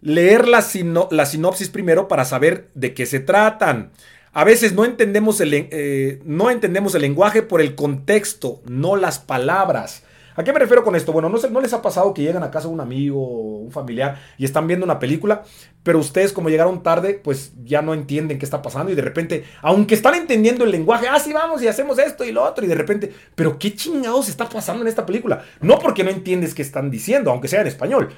leer 0.00 0.46
la, 0.48 0.62
sinopsis 0.62 1.70
primero 1.70 2.08
para 2.08 2.24
saber 2.24 2.70
de 2.74 2.94
qué 2.94 3.06
se 3.06 3.20
tratan. 3.20 3.90
A 4.32 4.44
veces 4.44 4.72
no 4.72 4.84
entendemos 4.84 5.40
el, 5.40 5.52
eh, 5.54 6.20
no 6.24 6.50
entendemos 6.50 6.94
el 6.94 7.02
lenguaje 7.02 7.42
por 7.42 7.60
el 7.60 7.74
contexto, 7.74 8.60
no 8.66 8.96
las 8.96 9.18
palabras. 9.18 10.04
¿A 10.36 10.44
qué 10.44 10.52
me 10.52 10.60
refiero 10.60 10.84
con 10.84 10.94
esto? 10.94 11.12
Bueno, 11.12 11.28
no, 11.28 11.38
¿no 11.50 11.60
les 11.60 11.72
ha 11.72 11.82
pasado 11.82 12.14
que 12.14 12.22
llegan 12.22 12.44
a 12.44 12.50
casa 12.52 12.68
un 12.68 12.80
amigo 12.80 13.20
o 13.20 13.58
un 13.58 13.72
familiar 13.72 14.22
y 14.38 14.44
están 14.44 14.68
viendo 14.68 14.84
una 14.84 15.00
película, 15.00 15.42
pero 15.82 15.98
ustedes 15.98 16.32
como 16.32 16.48
llegaron 16.48 16.84
tarde, 16.84 17.14
pues 17.14 17.54
ya 17.64 17.82
no 17.82 17.92
entienden 17.92 18.38
qué 18.38 18.44
está 18.44 18.62
pasando 18.62 18.92
y 18.92 18.94
de 18.94 19.02
repente, 19.02 19.42
aunque 19.62 19.96
están 19.96 20.14
entendiendo 20.14 20.64
el 20.64 20.70
lenguaje, 20.70 21.08
ah, 21.08 21.18
sí, 21.18 21.32
vamos 21.32 21.60
y 21.60 21.66
hacemos 21.66 21.98
esto 21.98 22.24
y 22.24 22.30
lo 22.30 22.44
otro, 22.44 22.64
y 22.64 22.68
de 22.68 22.76
repente, 22.76 23.12
pero 23.34 23.58
¿qué 23.58 23.74
chingados 23.74 24.28
está 24.28 24.48
pasando 24.48 24.82
en 24.82 24.88
esta 24.88 25.04
película? 25.04 25.42
No 25.60 25.80
porque 25.80 26.04
no 26.04 26.10
entiendes 26.10 26.54
qué 26.54 26.62
están 26.62 26.88
diciendo, 26.88 27.32
aunque 27.32 27.48
sea 27.48 27.62
en 27.62 27.66
español 27.66 28.10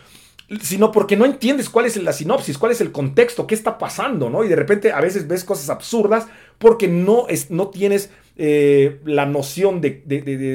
sino 0.60 0.90
porque 0.90 1.16
no 1.16 1.24
entiendes 1.24 1.70
cuál 1.70 1.86
es 1.86 1.96
la 1.96 2.12
sinopsis, 2.12 2.58
cuál 2.58 2.72
es 2.72 2.80
el 2.80 2.90
contexto, 2.90 3.46
qué 3.46 3.54
está 3.54 3.78
pasando, 3.78 4.30
¿no? 4.30 4.42
Y 4.42 4.48
de 4.48 4.56
repente 4.56 4.92
a 4.92 5.00
veces 5.00 5.28
ves 5.28 5.44
cosas 5.44 5.70
absurdas 5.70 6.26
porque 6.58 6.88
no, 6.88 7.28
es, 7.28 7.50
no 7.50 7.68
tienes 7.68 8.10
eh, 8.36 9.00
la 9.04 9.26
noción 9.26 9.80
de, 9.80 10.02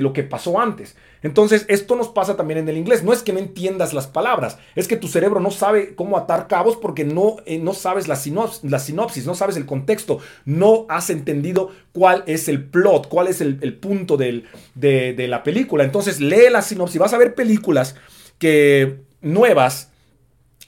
lo 0.01 0.11
que 0.11 0.23
pasó 0.23 0.59
antes. 0.59 0.97
Entonces, 1.23 1.65
esto 1.69 1.95
nos 1.95 2.09
pasa 2.09 2.35
también 2.35 2.59
en 2.59 2.67
el 2.67 2.77
inglés. 2.77 3.03
No 3.03 3.13
es 3.13 3.23
que 3.23 3.31
no 3.31 3.39
entiendas 3.39 3.93
las 3.93 4.05
palabras, 4.05 4.57
es 4.75 4.87
que 4.87 4.97
tu 4.97 5.07
cerebro 5.07 5.39
no 5.39 5.49
sabe 5.49 5.95
cómo 5.95 6.17
atar 6.17 6.47
cabos 6.47 6.75
porque 6.75 7.05
no, 7.05 7.37
eh, 7.45 7.57
no 7.57 7.73
sabes 7.73 8.07
la, 8.09 8.17
sinopsis, 8.17 8.69
la 8.69 8.79
sinopsis, 8.79 9.25
no 9.25 9.33
sabes 9.33 9.55
el 9.55 9.65
contexto, 9.65 10.19
no 10.43 10.85
has 10.89 11.09
entendido 11.09 11.71
cuál 11.93 12.23
es 12.27 12.49
el 12.49 12.65
plot, 12.65 13.07
cuál 13.07 13.27
es 13.27 13.39
el, 13.39 13.57
punto 13.77 14.17
de, 14.17 14.43
de 14.75 15.27
la 15.29 15.41
película. 15.41 15.85
Entonces, 15.85 16.19
lee 16.19 16.49
la 16.51 16.61
sinopsis. 16.61 16.99
Vas 16.99 17.13
a 17.13 17.17
ver 17.17 17.33
películas 17.33 17.95
que 18.37 19.04
nuevas 19.25 19.89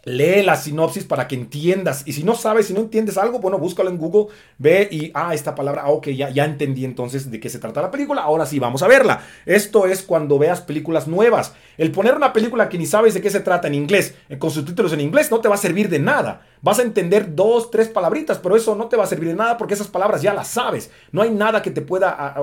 lee 0.07 0.41
la 0.41 0.55
sinopsis 0.55 1.03
para 1.03 1.27
que 1.27 1.35
entiendas. 1.35 2.03
Y 2.05 2.13
si 2.13 2.23
no 2.23 2.33
sabes, 2.33 2.67
si 2.67 2.73
no 2.73 2.79
entiendes 2.79 3.17
algo, 3.17 3.39
bueno, 3.39 3.59
búscalo 3.59 3.89
en 3.89 3.97
Google, 3.97 4.33
ve 4.57 4.87
y, 4.89 5.11
ah, 5.13 5.33
esta 5.33 5.53
palabra, 5.53 5.83
ah, 5.85 5.89
ok, 5.89 6.07
ya, 6.09 6.29
ya 6.29 6.45
entendí 6.45 6.85
entonces 6.85 7.29
de 7.29 7.41
qué 7.41 7.49
se 7.49 7.59
trata 7.59 7.81
la 7.81 7.91
película, 7.91 8.21
ahora 8.21 8.45
sí, 8.45 8.57
vamos 8.57 8.81
a 8.83 8.87
verla. 8.87 9.21
Esto 9.45 9.85
es 9.85 10.01
cuando 10.01 10.39
veas 10.39 10.61
películas 10.61 11.09
nuevas. 11.09 11.53
El 11.77 11.91
poner 11.91 12.15
una 12.15 12.31
película 12.31 12.69
que 12.69 12.77
ni 12.77 12.85
sabes 12.85 13.13
de 13.15 13.21
qué 13.21 13.29
se 13.29 13.41
trata 13.41 13.67
en 13.67 13.75
inglés, 13.75 14.15
eh, 14.29 14.37
con 14.37 14.49
subtítulos 14.49 14.93
en 14.93 15.01
inglés, 15.01 15.29
no 15.29 15.41
te 15.41 15.49
va 15.49 15.55
a 15.55 15.59
servir 15.59 15.89
de 15.89 15.99
nada. 15.99 16.47
Vas 16.61 16.79
a 16.79 16.83
entender 16.83 17.35
dos, 17.35 17.69
tres 17.69 17.89
palabritas, 17.89 18.37
pero 18.39 18.55
eso 18.55 18.75
no 18.75 18.87
te 18.87 18.95
va 18.95 19.03
a 19.03 19.07
servir 19.07 19.27
de 19.27 19.35
nada 19.35 19.57
porque 19.57 19.73
esas 19.73 19.89
palabras 19.89 20.21
ya 20.21 20.33
las 20.33 20.47
sabes. 20.47 20.89
No 21.11 21.21
hay 21.21 21.31
nada 21.31 21.61
que 21.61 21.71
te 21.71 21.81
pueda 21.81 22.33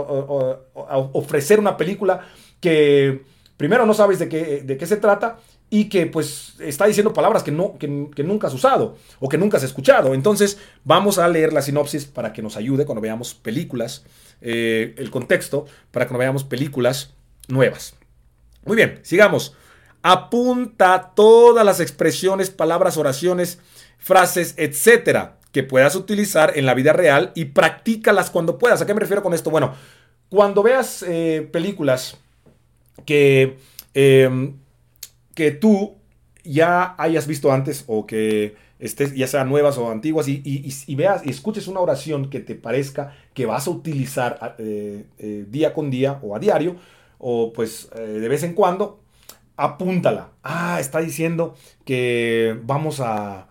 ofrecer 0.74 1.58
una 1.58 1.78
película 1.78 2.20
que 2.60 3.22
primero 3.56 3.86
no 3.86 3.94
sabes 3.94 4.18
de 4.18 4.28
qué, 4.28 4.62
de 4.62 4.76
qué 4.76 4.86
se 4.86 4.98
trata 4.98 5.38
y 5.70 5.88
que 5.88 6.06
pues 6.06 6.54
está 6.60 6.86
diciendo 6.86 7.12
palabras 7.12 7.42
que, 7.42 7.50
no, 7.50 7.76
que, 7.78 7.88
nunca 7.88 8.46
has 8.46 8.54
usado 8.54 8.96
o 9.18 9.28
que 9.28 9.38
nunca 9.38 9.56
has 9.56 9.62
escuchado. 9.62 10.14
Entonces 10.14 10.58
vamos 10.84 11.18
a 11.18 11.28
leer 11.28 11.52
la 11.52 11.62
sinopsis 11.62 12.04
para 12.04 12.32
que 12.32 12.42
nos 12.42 12.56
ayude 12.56 12.84
cuando 12.84 13.00
veamos 13.00 13.34
películas, 13.34 14.04
eh, 14.40 14.94
el 14.98 15.10
contexto, 15.10 15.66
para 15.90 16.04
que 16.04 16.08
cuando 16.08 16.20
veamos 16.20 16.44
películas 16.44 17.14
nuevas. 17.48 17.94
Muy 18.64 18.76
bien, 18.76 19.00
sigamos. 19.02 19.54
Apunta 20.02 21.12
todas 21.16 21.64
las 21.64 21.80
expresiones, 21.80 22.50
palabras, 22.50 22.96
oraciones, 22.96 23.58
frases, 23.98 24.54
etcétera, 24.58 25.38
que 25.50 25.62
puedas 25.62 25.96
utilizar 25.96 26.52
en 26.56 26.66
la 26.66 26.74
vida 26.74 26.92
real 26.92 27.32
y 27.34 27.46
practícalas 27.46 28.30
cuando 28.30 28.58
puedas. 28.58 28.82
¿A 28.82 28.86
qué 28.86 28.94
me 28.94 29.00
refiero 29.00 29.22
con 29.22 29.34
esto? 29.34 29.50
Bueno, 29.50 29.74
cuando 30.28 30.62
veas 30.62 31.02
eh, 31.08 31.48
películas 31.50 32.18
que 33.06 33.56
em, 33.94 34.58
que 35.34 35.50
tú 35.50 35.96
ya 36.44 36.94
hayas 36.98 37.26
visto 37.26 37.52
antes 37.52 37.84
o 37.86 38.06
que 38.06 38.54
estés, 38.78 39.14
ya 39.14 39.26
sean 39.26 39.48
nuevas 39.48 39.78
o 39.78 39.90
antiguas, 39.90 40.28
y, 40.28 40.94
veas 40.94 41.24
y 41.24 41.30
escuches 41.30 41.68
una 41.68 41.80
oración 41.80 42.30
que 42.30 42.40
te 42.40 42.54
parezca 42.54 43.14
que 43.32 43.46
vas 43.46 43.66
a 43.66 43.70
utilizar 43.70 44.56
eh, 44.58 45.06
eh, 45.18 45.46
día 45.48 45.72
con 45.72 45.90
día 45.90 46.18
o 46.22 46.36
a 46.36 46.38
diario, 46.38 46.76
o 47.18 47.52
pues 47.52 47.88
eh, 47.96 48.00
de 48.00 48.28
vez 48.28 48.42
en 48.42 48.54
cuando, 48.54 49.00
apúntala. 49.56 50.30
Ah, 50.42 50.78
está 50.80 51.00
diciendo 51.00 51.54
que 51.84 52.58
vamos 52.64 53.00
a, 53.00 53.48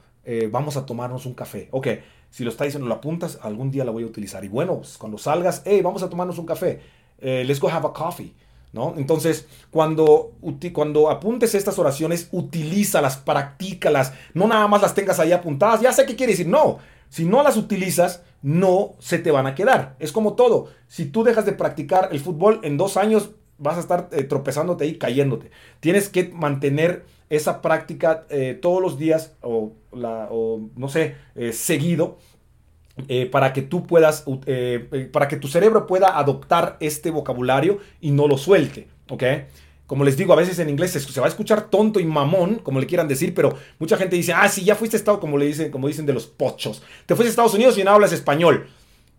vamos 0.51 0.77
a 0.77 0.85
tomarnos 0.85 1.25
un 1.25 1.33
café. 1.33 1.67
Ok, 1.71 1.87
si 2.29 2.43
lo 2.43 2.49
está 2.49 2.65
diciendo, 2.65 2.87
lo 2.87 2.95
apuntas, 2.95 3.39
algún 3.41 3.71
día 3.71 3.85
la 3.85 3.91
voy 3.91 4.03
a 4.03 4.07
utilizar. 4.07 4.43
Y 4.43 4.49
bueno, 4.49 4.77
pues, 4.77 4.97
cuando 4.97 5.17
salgas, 5.17 5.63
hey, 5.65 5.81
vamos 5.81 6.03
a 6.03 6.09
tomarnos 6.09 6.37
un 6.37 6.45
café. 6.45 6.81
let's 7.19 7.59
go 7.59 7.69
have 7.69 7.87
a 7.87 7.93
coffee. 7.93 8.33
¿No? 8.73 8.95
Entonces, 8.97 9.45
cuando, 9.69 10.33
cuando 10.73 11.09
apuntes 11.11 11.53
estas 11.53 11.77
oraciones, 11.77 12.27
utilízalas, 12.31 13.17
practícalas, 13.17 14.13
no 14.33 14.47
nada 14.47 14.67
más 14.67 14.81
las 14.81 14.95
tengas 14.95 15.19
ahí 15.19 15.31
apuntadas, 15.31 15.79
ya 15.79 15.93
sé 15.93 16.07
qué 16.07 16.15
quiere 16.15 16.33
decir, 16.33 16.47
no, 16.47 16.79
si 17.09 17.23
no 17.23 17.43
las 17.43 17.55
utilizas, 17.55 18.23
no 18.41 18.95
se 18.97 19.19
te 19.19 19.29
van 19.29 19.45
a 19.45 19.53
quedar. 19.53 19.95
Es 19.99 20.11
como 20.11 20.33
todo, 20.33 20.69
si 20.87 21.05
tú 21.05 21.23
dejas 21.23 21.45
de 21.45 21.53
practicar 21.53 22.09
el 22.11 22.19
fútbol 22.19 22.61
en 22.63 22.75
dos 22.75 22.97
años, 22.97 23.29
vas 23.59 23.77
a 23.77 23.81
estar 23.81 24.09
eh, 24.11 24.23
tropezándote 24.23 24.87
y 24.87 24.97
cayéndote. 24.97 25.51
Tienes 25.79 26.09
que 26.09 26.29
mantener 26.29 27.05
esa 27.29 27.61
práctica 27.61 28.25
eh, 28.29 28.57
todos 28.61 28.81
los 28.81 28.97
días 28.97 29.35
o, 29.41 29.73
no 29.91 30.89
sé, 30.89 31.15
eh, 31.35 31.53
seguido 31.53 32.17
eh, 33.07 33.25
para 33.25 33.53
que 33.53 33.63
tú 33.63 33.87
puedas, 33.87 34.23
eh, 34.45 34.87
eh, 34.91 35.09
para 35.11 35.27
que 35.27 35.37
tu 35.37 35.47
cerebro 35.47 35.87
pueda 35.87 36.19
adoptar 36.19 36.77
este 36.79 37.09
vocabulario 37.09 37.79
y 37.99 38.11
no 38.11 38.27
lo 38.27 38.37
suelte, 38.37 38.87
¿ok? 39.09 39.23
Como 39.87 40.03
les 40.03 40.15
digo, 40.15 40.31
a 40.31 40.35
veces 40.35 40.59
en 40.59 40.69
inglés 40.69 40.91
se, 40.91 41.19
va 41.19 41.25
a 41.25 41.29
escuchar 41.29 41.69
tonto 41.71 41.99
y 41.99 42.05
mamón, 42.05 42.55
como 42.55 42.79
le 42.79 42.85
quieran 42.85 43.07
decir, 43.07 43.33
pero 43.33 43.57
mucha 43.79 43.97
gente 43.97 44.15
dice, 44.15 44.33
ah, 44.33 44.47
sí, 44.47 44.63
ya 44.63 44.75
fuiste 44.75 44.95
a 44.95 44.99
Estados, 44.99 45.19
como 45.19 45.39
le 45.39 45.47
dicen, 45.47 45.71
como 45.71 45.87
dicen 45.87 46.05
de 46.05 46.13
los 46.13 46.27
pochos, 46.27 46.83
te 47.07 47.15
fuiste 47.15 47.29
a 47.29 47.31
Estados 47.31 47.55
Unidos 47.55 47.77
y 47.79 47.83
no 47.83 47.91
hablas 47.91 48.13
español. 48.13 48.67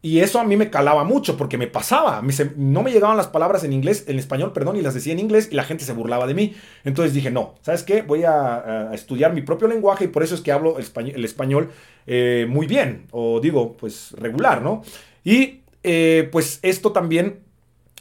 Y 0.04 0.20
eso 0.20 0.38
a 0.38 0.44
mí 0.44 0.58
me 0.58 0.68
calaba 0.68 1.02
mucho 1.02 1.38
porque 1.38 1.56
me 1.56 1.66
pasaba. 1.66 2.22
no 2.56 2.82
me 2.82 2.92
llegaban 2.92 3.16
las 3.16 3.28
palabras 3.28 3.64
en 3.64 3.72
inglés, 3.72 4.04
en 4.06 4.18
español, 4.18 4.52
perdón, 4.52 4.76
y 4.76 4.82
las 4.82 4.92
decía 4.92 5.14
en 5.14 5.18
inglés 5.18 5.48
y 5.50 5.54
la 5.54 5.64
gente 5.64 5.86
se 5.86 5.94
burlaba 5.94 6.26
de 6.26 6.34
mí. 6.34 6.54
Entonces 6.84 7.14
dije, 7.14 7.30
no, 7.30 7.54
¿sabes 7.62 7.84
qué? 7.84 8.02
Voy 8.02 8.22
a, 8.24 8.90
estudiar 8.92 9.32
mi 9.32 9.40
propio 9.40 9.66
lenguaje 9.66 10.04
y 10.04 10.08
por 10.08 10.22
eso 10.22 10.34
es 10.34 10.42
que 10.42 10.52
hablo 10.52 10.76
el 10.76 11.24
español, 11.24 11.70
eh, 12.06 12.44
muy 12.46 12.66
bien, 12.66 13.06
o 13.12 13.40
digo, 13.40 13.78
pues 13.78 14.12
regular, 14.18 14.60
¿no? 14.60 14.82
Y 15.24 15.62
eh, 15.82 16.28
pues 16.30 16.58
esto 16.60 16.92
también 16.92 17.40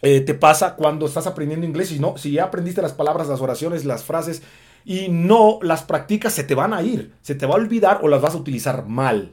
eh, 0.01 0.19
te 0.19 0.33
pasa 0.33 0.75
cuando 0.75 1.05
estás 1.05 1.25
aprendiendo 1.25 1.65
inglés 1.65 1.93
y 1.93 1.99
no, 1.99 2.17
si 2.17 2.33
ya 2.33 2.43
aprendiste 2.43 2.81
las 2.81 2.91
palabras, 2.91 3.29
las 3.29 3.39
oraciones, 3.39 3.85
las 3.85 4.03
frases 4.03 4.43
y 4.83 5.07
no 5.07 5.57
las 5.61 5.83
practicas, 5.83 6.33
se 6.33 6.43
te 6.43 6.53
van 6.53 6.73
a 6.73 6.81
ir, 6.81 7.13
se 7.21 7.33
te 7.33 7.45
va 7.45 7.53
a 7.53 7.59
olvidar 7.59 8.01
o 8.03 8.09
las 8.09 8.21
vas 8.21 8.33
a 8.33 8.39
utilizar 8.39 8.87
mal. 8.87 9.31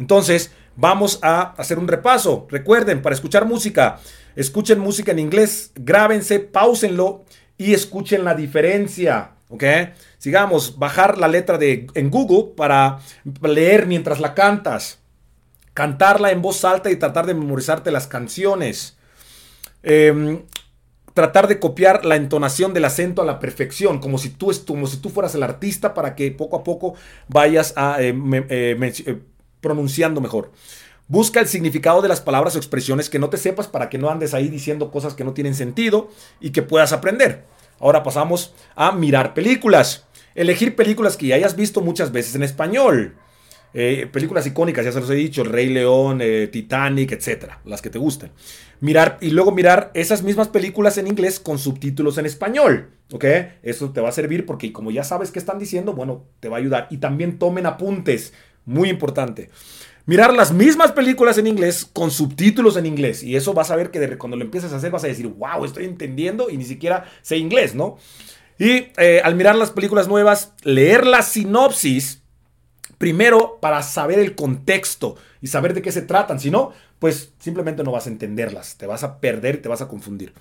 Entonces, 0.00 0.50
vamos 0.76 1.18
a 1.22 1.52
hacer 1.58 1.78
un 1.78 1.88
repaso. 1.88 2.46
Recuerden, 2.50 3.02
para 3.02 3.14
escuchar 3.14 3.46
música, 3.46 4.00
escuchen 4.36 4.78
música 4.78 5.12
en 5.12 5.18
inglés, 5.18 5.72
grábense, 5.74 6.40
pausenlo 6.40 7.24
y 7.58 7.74
escuchen 7.74 8.24
la 8.24 8.34
diferencia. 8.34 9.32
¿Ok? 9.48 9.64
Sigamos, 10.18 10.78
bajar 10.78 11.18
la 11.18 11.26
letra 11.26 11.58
de, 11.58 11.88
en 11.94 12.10
Google 12.10 12.54
para 12.56 13.00
leer 13.42 13.86
mientras 13.86 14.20
la 14.20 14.34
cantas. 14.34 15.00
Cantarla 15.74 16.30
en 16.30 16.40
voz 16.40 16.64
alta 16.64 16.90
y 16.90 16.96
tratar 16.96 17.26
de 17.26 17.34
memorizarte 17.34 17.90
las 17.90 18.06
canciones. 18.06 18.96
Em, 19.82 20.42
tratar 21.14 21.48
de 21.48 21.58
copiar 21.58 22.04
la 22.04 22.16
entonación 22.16 22.72
del 22.72 22.84
acento 22.84 23.22
a 23.22 23.24
la 23.24 23.38
perfección, 23.40 23.98
como 23.98 24.18
si 24.18 24.30
tú, 24.30 24.52
como 24.66 24.86
fueras 24.86 25.34
el 25.34 25.42
artista 25.42 25.94
para 25.94 26.14
que 26.14 26.30
poco 26.30 26.56
a 26.56 26.64
poco 26.64 26.94
vayas 27.28 27.72
a 27.76 27.96
eh, 28.00 28.14
eh, 28.48 29.20
pronunciando 29.60 30.20
mejor. 30.20 30.52
Busca 31.08 31.40
el 31.40 31.48
significado 31.48 32.02
de 32.02 32.08
las 32.08 32.20
palabras 32.20 32.54
o 32.54 32.58
expresiones 32.58 33.10
que 33.10 33.18
no 33.18 33.30
te 33.30 33.36
sepas 33.36 33.66
para 33.66 33.88
que 33.88 33.98
no 33.98 34.10
andes 34.10 34.32
ahí 34.32 34.48
diciendo 34.48 34.90
cosas 34.90 35.14
que 35.14 35.24
no 35.24 35.32
tienen 35.32 35.54
sentido 35.54 36.08
y 36.40 36.50
que 36.50 36.62
puedas 36.62 36.92
aprender. 36.92 37.44
Ahora 37.80 38.02
pasamos 38.02 38.54
a 38.76 38.92
mirar 38.92 39.34
películas. 39.34 40.06
Elegir 40.34 40.76
películas 40.76 41.16
que 41.16 41.26
ya 41.26 41.34
hayas 41.34 41.56
visto 41.56 41.80
muchas 41.80 42.12
veces 42.12 42.36
en 42.36 42.44
español. 42.44 43.16
Eh, 43.72 44.08
películas 44.12 44.46
icónicas, 44.46 44.84
ya 44.84 44.92
se 44.92 45.00
los 45.00 45.10
he 45.10 45.14
dicho, 45.14 45.42
El 45.42 45.48
Rey 45.48 45.68
León, 45.68 46.18
eh, 46.20 46.48
Titanic, 46.48 47.12
etcétera, 47.12 47.60
las 47.64 47.80
que 47.80 47.90
te 47.90 47.98
gusten. 47.98 48.30
Mirar 48.80 49.18
y 49.20 49.30
luego 49.30 49.52
mirar 49.52 49.92
esas 49.94 50.22
mismas 50.22 50.48
películas 50.48 50.98
en 50.98 51.06
inglés 51.06 51.38
con 51.38 51.58
subtítulos 51.58 52.18
en 52.18 52.26
español, 52.26 52.90
¿ok? 53.12 53.24
Eso 53.62 53.90
te 53.90 54.00
va 54.00 54.08
a 54.08 54.12
servir 54.12 54.44
porque 54.44 54.72
como 54.72 54.90
ya 54.90 55.04
sabes 55.04 55.30
qué 55.30 55.38
están 55.38 55.58
diciendo, 55.58 55.92
bueno, 55.92 56.24
te 56.40 56.48
va 56.48 56.56
a 56.56 56.60
ayudar. 56.60 56.88
Y 56.90 56.96
también 56.96 57.38
tomen 57.38 57.66
apuntes. 57.66 58.32
Muy 58.70 58.88
importante. 58.88 59.50
Mirar 60.06 60.32
las 60.32 60.52
mismas 60.52 60.92
películas 60.92 61.38
en 61.38 61.48
inglés 61.48 61.84
con 61.92 62.12
subtítulos 62.12 62.76
en 62.76 62.86
inglés. 62.86 63.24
Y 63.24 63.34
eso 63.34 63.52
vas 63.52 63.72
a 63.72 63.76
ver 63.76 63.90
que 63.90 64.16
cuando 64.16 64.36
lo 64.36 64.44
empieces 64.44 64.72
a 64.72 64.76
hacer 64.76 64.92
vas 64.92 65.02
a 65.02 65.08
decir, 65.08 65.26
wow, 65.26 65.64
estoy 65.64 65.86
entendiendo 65.86 66.48
y 66.50 66.56
ni 66.56 66.64
siquiera 66.64 67.04
sé 67.20 67.36
inglés, 67.36 67.74
¿no? 67.74 67.98
Y 68.58 68.86
eh, 68.96 69.20
al 69.24 69.34
mirar 69.34 69.56
las 69.56 69.72
películas 69.72 70.06
nuevas, 70.06 70.52
leer 70.62 71.04
la 71.04 71.22
sinopsis, 71.22 72.22
primero 72.96 73.58
para 73.60 73.82
saber 73.82 74.20
el 74.20 74.36
contexto 74.36 75.16
y 75.40 75.48
saber 75.48 75.74
de 75.74 75.82
qué 75.82 75.90
se 75.90 76.02
tratan. 76.02 76.38
Si 76.38 76.52
no, 76.52 76.72
pues 77.00 77.32
simplemente 77.40 77.82
no 77.82 77.90
vas 77.90 78.06
a 78.06 78.10
entenderlas. 78.10 78.76
Te 78.76 78.86
vas 78.86 79.02
a 79.02 79.18
perder 79.18 79.60
te 79.60 79.68
vas 79.68 79.82
a 79.82 79.88
confundir. 79.88 80.32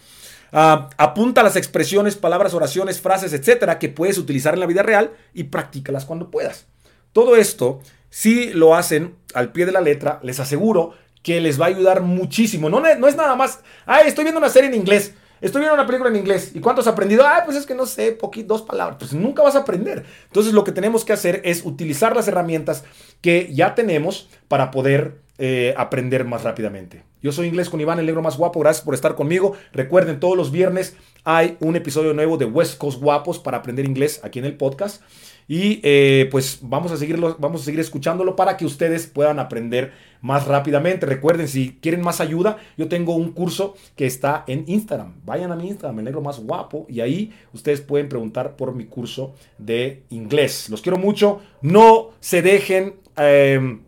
Ah, 0.51 0.91
apunta 0.97 1.41
las 1.41 1.55
expresiones, 1.55 2.15
palabras, 2.15 2.53
oraciones, 2.53 3.01
frases, 3.01 3.33
etcétera, 3.33 3.79
que 3.79 3.89
puedes 3.89 4.19
utilizar 4.19 4.53
en 4.53 4.59
la 4.59 4.67
vida 4.67 4.83
real 4.83 5.13
y 5.33 5.45
practícalas 5.45 6.05
cuando 6.05 6.29
puedas. 6.29 6.67
Todo 7.11 7.35
esto 7.35 7.81
si 8.09 8.53
lo 8.53 8.75
hacen 8.75 9.15
al 9.33 9.51
pie 9.51 9.65
de 9.65 9.71
la 9.71 9.81
letra, 9.81 10.19
les 10.23 10.39
aseguro 10.39 10.93
que 11.23 11.41
les 11.41 11.59
va 11.59 11.65
a 11.65 11.69
ayudar 11.69 12.01
muchísimo. 12.01 12.69
No, 12.69 12.85
es 12.85 13.15
nada 13.15 13.35
más, 13.35 13.59
ay, 13.85 14.07
estoy 14.07 14.23
viendo 14.23 14.39
una 14.39 14.49
serie 14.49 14.69
en 14.69 14.75
inglés. 14.75 15.13
Estoy 15.41 15.61
viendo 15.61 15.75
una 15.75 15.85
película 15.85 16.09
en 16.09 16.17
inglés. 16.17 16.51
¿Y 16.53 16.59
cuánto 16.59 16.81
has 16.81 16.87
aprendido? 16.87 17.25
Ah, 17.25 17.43
pues 17.45 17.55
es 17.55 17.65
que 17.65 17.73
no 17.73 17.85
sé, 17.85 18.11
poquito, 18.11 18.53
dos 18.53 18.63
palabras. 18.63 18.97
Pues 18.99 19.13
nunca 19.13 19.41
vas 19.41 19.55
a 19.55 19.59
aprender. 19.59 20.05
Entonces 20.25 20.53
lo 20.53 20.65
que 20.65 20.73
tenemos 20.73 21.05
que 21.05 21.13
hacer 21.13 21.41
es 21.45 21.65
utilizar 21.65 22.13
las 22.13 22.27
herramientas 22.27 22.83
que 23.21 23.53
ya 23.53 23.73
tenemos 23.73 24.29
para 24.49 24.69
poder 24.69 25.21
eh, 25.37 25.73
aprender 25.77 26.25
más 26.25 26.43
rápidamente. 26.43 27.03
Yo 27.21 27.31
soy 27.31 27.47
Inglés 27.47 27.69
con 27.69 27.79
Iván, 27.79 27.99
el 27.99 28.05
negro 28.05 28.21
más 28.21 28.37
guapo. 28.37 28.59
Gracias 28.59 28.83
por 28.83 28.93
estar 28.93 29.15
conmigo. 29.15 29.55
Recuerden, 29.71 30.19
todos 30.19 30.35
los 30.35 30.51
viernes 30.51 30.97
hay 31.23 31.55
un 31.61 31.77
episodio 31.77 32.13
nuevo 32.13 32.37
de 32.37 32.45
West 32.45 32.77
Coast 32.77 33.01
Guapos 33.01 33.39
para 33.39 33.57
aprender 33.57 33.85
inglés 33.85 34.19
aquí 34.23 34.39
en 34.39 34.45
el 34.45 34.57
podcast. 34.57 35.01
Y 35.49 35.79
eh, 35.81 36.27
pues 36.29 36.59
vamos 36.61 36.91
a, 36.91 36.97
seguirlo, 36.97 37.35
vamos 37.39 37.63
a 37.63 37.65
seguir 37.65 37.79
escuchándolo 37.79 38.35
para 38.35 38.55
que 38.55 38.67
ustedes 38.67 39.07
puedan 39.07 39.39
aprender 39.39 39.93
más 40.21 40.45
rápidamente. 40.45 41.07
Recuerden, 41.07 41.47
si 41.47 41.79
quieren 41.81 42.01
más 42.01 42.21
ayuda, 42.21 42.57
yo 42.77 42.87
tengo 42.87 43.15
un 43.15 43.31
curso 43.31 43.73
que 43.95 44.05
está 44.05 44.43
en 44.45 44.63
Instagram. 44.67 45.15
Vayan 45.25 45.51
a 45.51 45.55
mi 45.55 45.67
Instagram, 45.67 45.97
el 45.97 46.05
negro 46.05 46.21
más 46.21 46.39
guapo, 46.39 46.85
y 46.87 47.01
ahí 47.01 47.33
ustedes 47.51 47.81
pueden 47.81 48.09
preguntar 48.09 48.57
por 48.57 48.75
mi 48.75 48.85
curso 48.85 49.33
de 49.57 50.03
inglés. 50.11 50.69
Los 50.69 50.83
quiero 50.83 50.99
mucho. 50.99 51.41
No 51.63 52.11
se 52.19 52.43
dejen, 52.43 52.97
em, 53.17 53.81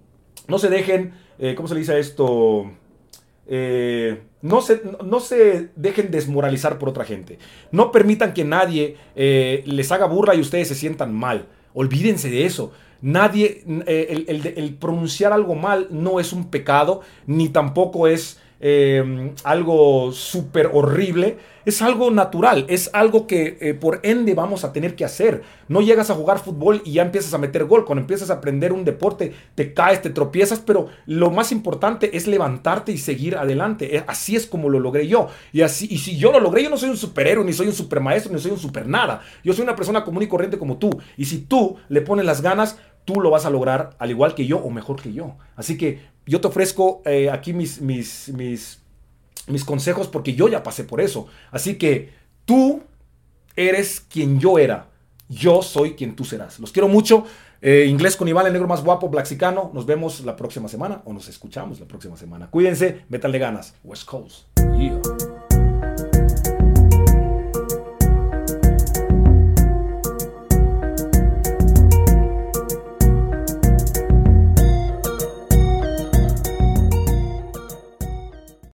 no 0.48 0.58
se 0.58 0.68
dejen, 0.68 1.14
eh, 1.38 1.54
¿cómo 1.54 1.68
se 1.68 1.76
dice 1.76 2.00
esto? 2.00 2.72
Eh, 3.54 4.22
no, 4.42 4.62
se, 4.62 4.82
no 5.04 5.20
se 5.20 5.72
dejen 5.76 6.10
desmoralizar 6.10 6.80
por 6.80 6.88
otra 6.88 7.04
gente. 7.04 7.38
No 7.74 7.92
permitan 7.92 8.34
que 8.34 8.46
nadie 8.46 8.96
eh, 9.14 9.62
les 9.66 9.92
haga 9.92 10.06
burla 10.06 10.36
y 10.36 10.40
ustedes 10.40 10.70
se 10.70 10.76
sientan 10.76 11.14
mal. 11.14 11.48
Olvídense 11.74 12.30
de 12.30 12.46
eso. 12.46 12.72
Nadie, 13.02 13.66
eh, 13.88 14.24
el, 14.56 14.74
pronunciar 14.76 15.34
algo 15.34 15.56
mal 15.56 15.90
no 15.92 16.22
es 16.22 16.32
un 16.32 16.50
pecado, 16.50 17.02
ni 17.28 17.50
tampoco 17.50 18.08
es 18.08 18.40
eh, 18.62 19.34
algo 19.44 20.12
súper 20.12 20.70
horrible, 20.72 21.38
es 21.66 21.82
algo 21.82 22.12
natural, 22.12 22.66
es 22.70 22.90
algo 22.94 23.28
que 23.28 23.58
eh, 23.60 23.74
por 23.74 24.00
ende 24.04 24.34
vamos 24.34 24.64
a 24.64 24.74
tener 24.74 24.96
que 24.96 25.06
hacer. 25.06 25.44
No 25.68 25.82
llegas 25.82 26.10
a 26.10 26.16
jugar 26.16 26.40
fútbol 26.40 26.82
y 26.86 26.94
ya 26.94 27.02
empiezas 27.02 27.34
a 27.34 27.38
meter 27.38 27.66
gol. 27.66 27.86
Cuando 27.86 28.02
empiezas 28.02 28.30
a 28.30 28.36
aprender 28.36 28.74
un 28.74 28.86
deporte, 28.86 29.34
te 29.56 29.74
caes, 29.74 30.02
te 30.02 30.10
tropiezas, 30.10 30.60
pero 30.60 30.88
lo 31.06 31.32
más 31.32 31.52
importante 31.52 32.16
es 32.16 32.28
levantarte 32.28 32.92
y 32.92 32.98
seguir 32.98 33.36
adelante. 33.36 33.98
Eh, 33.98 34.04
así 34.08 34.36
es 34.36 34.46
como 34.46 34.70
lo 34.70 34.80
logré 34.80 35.08
yo. 35.08 35.30
Y, 35.52 35.62
así, 35.62 35.88
y 35.90 35.98
si 35.98 36.18
yo 36.18 36.32
lo 36.32 36.40
logré, 36.40 36.64
yo 36.64 36.70
no 36.70 36.78
soy 36.78 36.90
un 36.90 36.98
superhéroe, 36.98 37.46
ni 37.46 37.54
soy 37.54 37.68
un 37.68 37.74
supermaestro, 37.74 38.34
ni 38.34 38.40
soy 38.40 38.52
un 38.52 38.60
super 38.60 38.88
nada. 38.88 39.22
Yo 39.44 39.54
soy 39.54 39.64
una 39.64 39.76
persona 39.76 40.04
común 40.04 40.24
y 40.24 40.28
corriente 40.28 40.58
como 40.58 40.78
tú. 40.78 40.90
Y 41.18 41.26
si 41.26 41.40
tú 41.40 41.78
le 41.90 42.02
pones 42.02 42.26
las 42.26 42.42
ganas, 42.42 42.78
tú 43.06 43.20
lo 43.20 43.30
vas 43.30 43.46
a 43.46 43.50
lograr 43.50 43.92
al 44.00 44.12
igual 44.12 44.36
que 44.36 44.46
yo 44.46 44.58
o 44.58 44.70
mejor 44.70 45.02
que 45.02 45.14
yo. 45.14 45.36
Así 45.56 45.78
que 45.78 46.11
yo 46.26 46.42
te 46.42 46.48
ofrezco 46.48 47.02
eh, 47.06 47.30
aquí 47.30 47.54
mis, 47.54 47.82
mis, 47.82 48.30
mis 48.34 48.82
mis 49.48 49.64
consejos 49.64 50.08
porque 50.08 50.34
yo 50.34 50.48
ya 50.48 50.64
pasé 50.64 50.84
por 50.84 51.02
eso. 51.02 51.28
Así 51.52 51.76
que 51.76 52.12
tú 52.46 52.82
eres 53.56 54.00
quien 54.00 54.40
yo 54.40 54.58
era. 54.58 54.88
Yo 55.30 55.62
soy 55.62 55.96
quien 55.96 56.16
tú 56.16 56.26
serás. 56.26 56.60
Los 56.60 56.72
quiero 56.72 56.88
mucho. 56.88 57.26
Eh, 57.62 57.86
inglés 57.88 58.18
con 58.18 58.28
Iván, 58.28 58.48
el 58.48 58.54
negro 58.54 58.68
más 58.68 58.84
guapo, 58.84 59.08
Blaxicano. 59.08 59.72
Nos 59.74 59.86
vemos 59.86 60.22
la 60.26 60.36
próxima 60.36 60.68
semana 60.68 61.02
o 61.06 61.14
nos 61.14 61.30
escuchamos 61.30 61.80
la 61.80 61.88
próxima 61.88 62.18
semana. 62.18 62.50
Cuídense, 62.50 63.02
métanle 63.08 63.40
ganas. 63.40 63.76
West 63.84 64.06
Coast. 64.06 64.48
Yeah. 64.78 65.31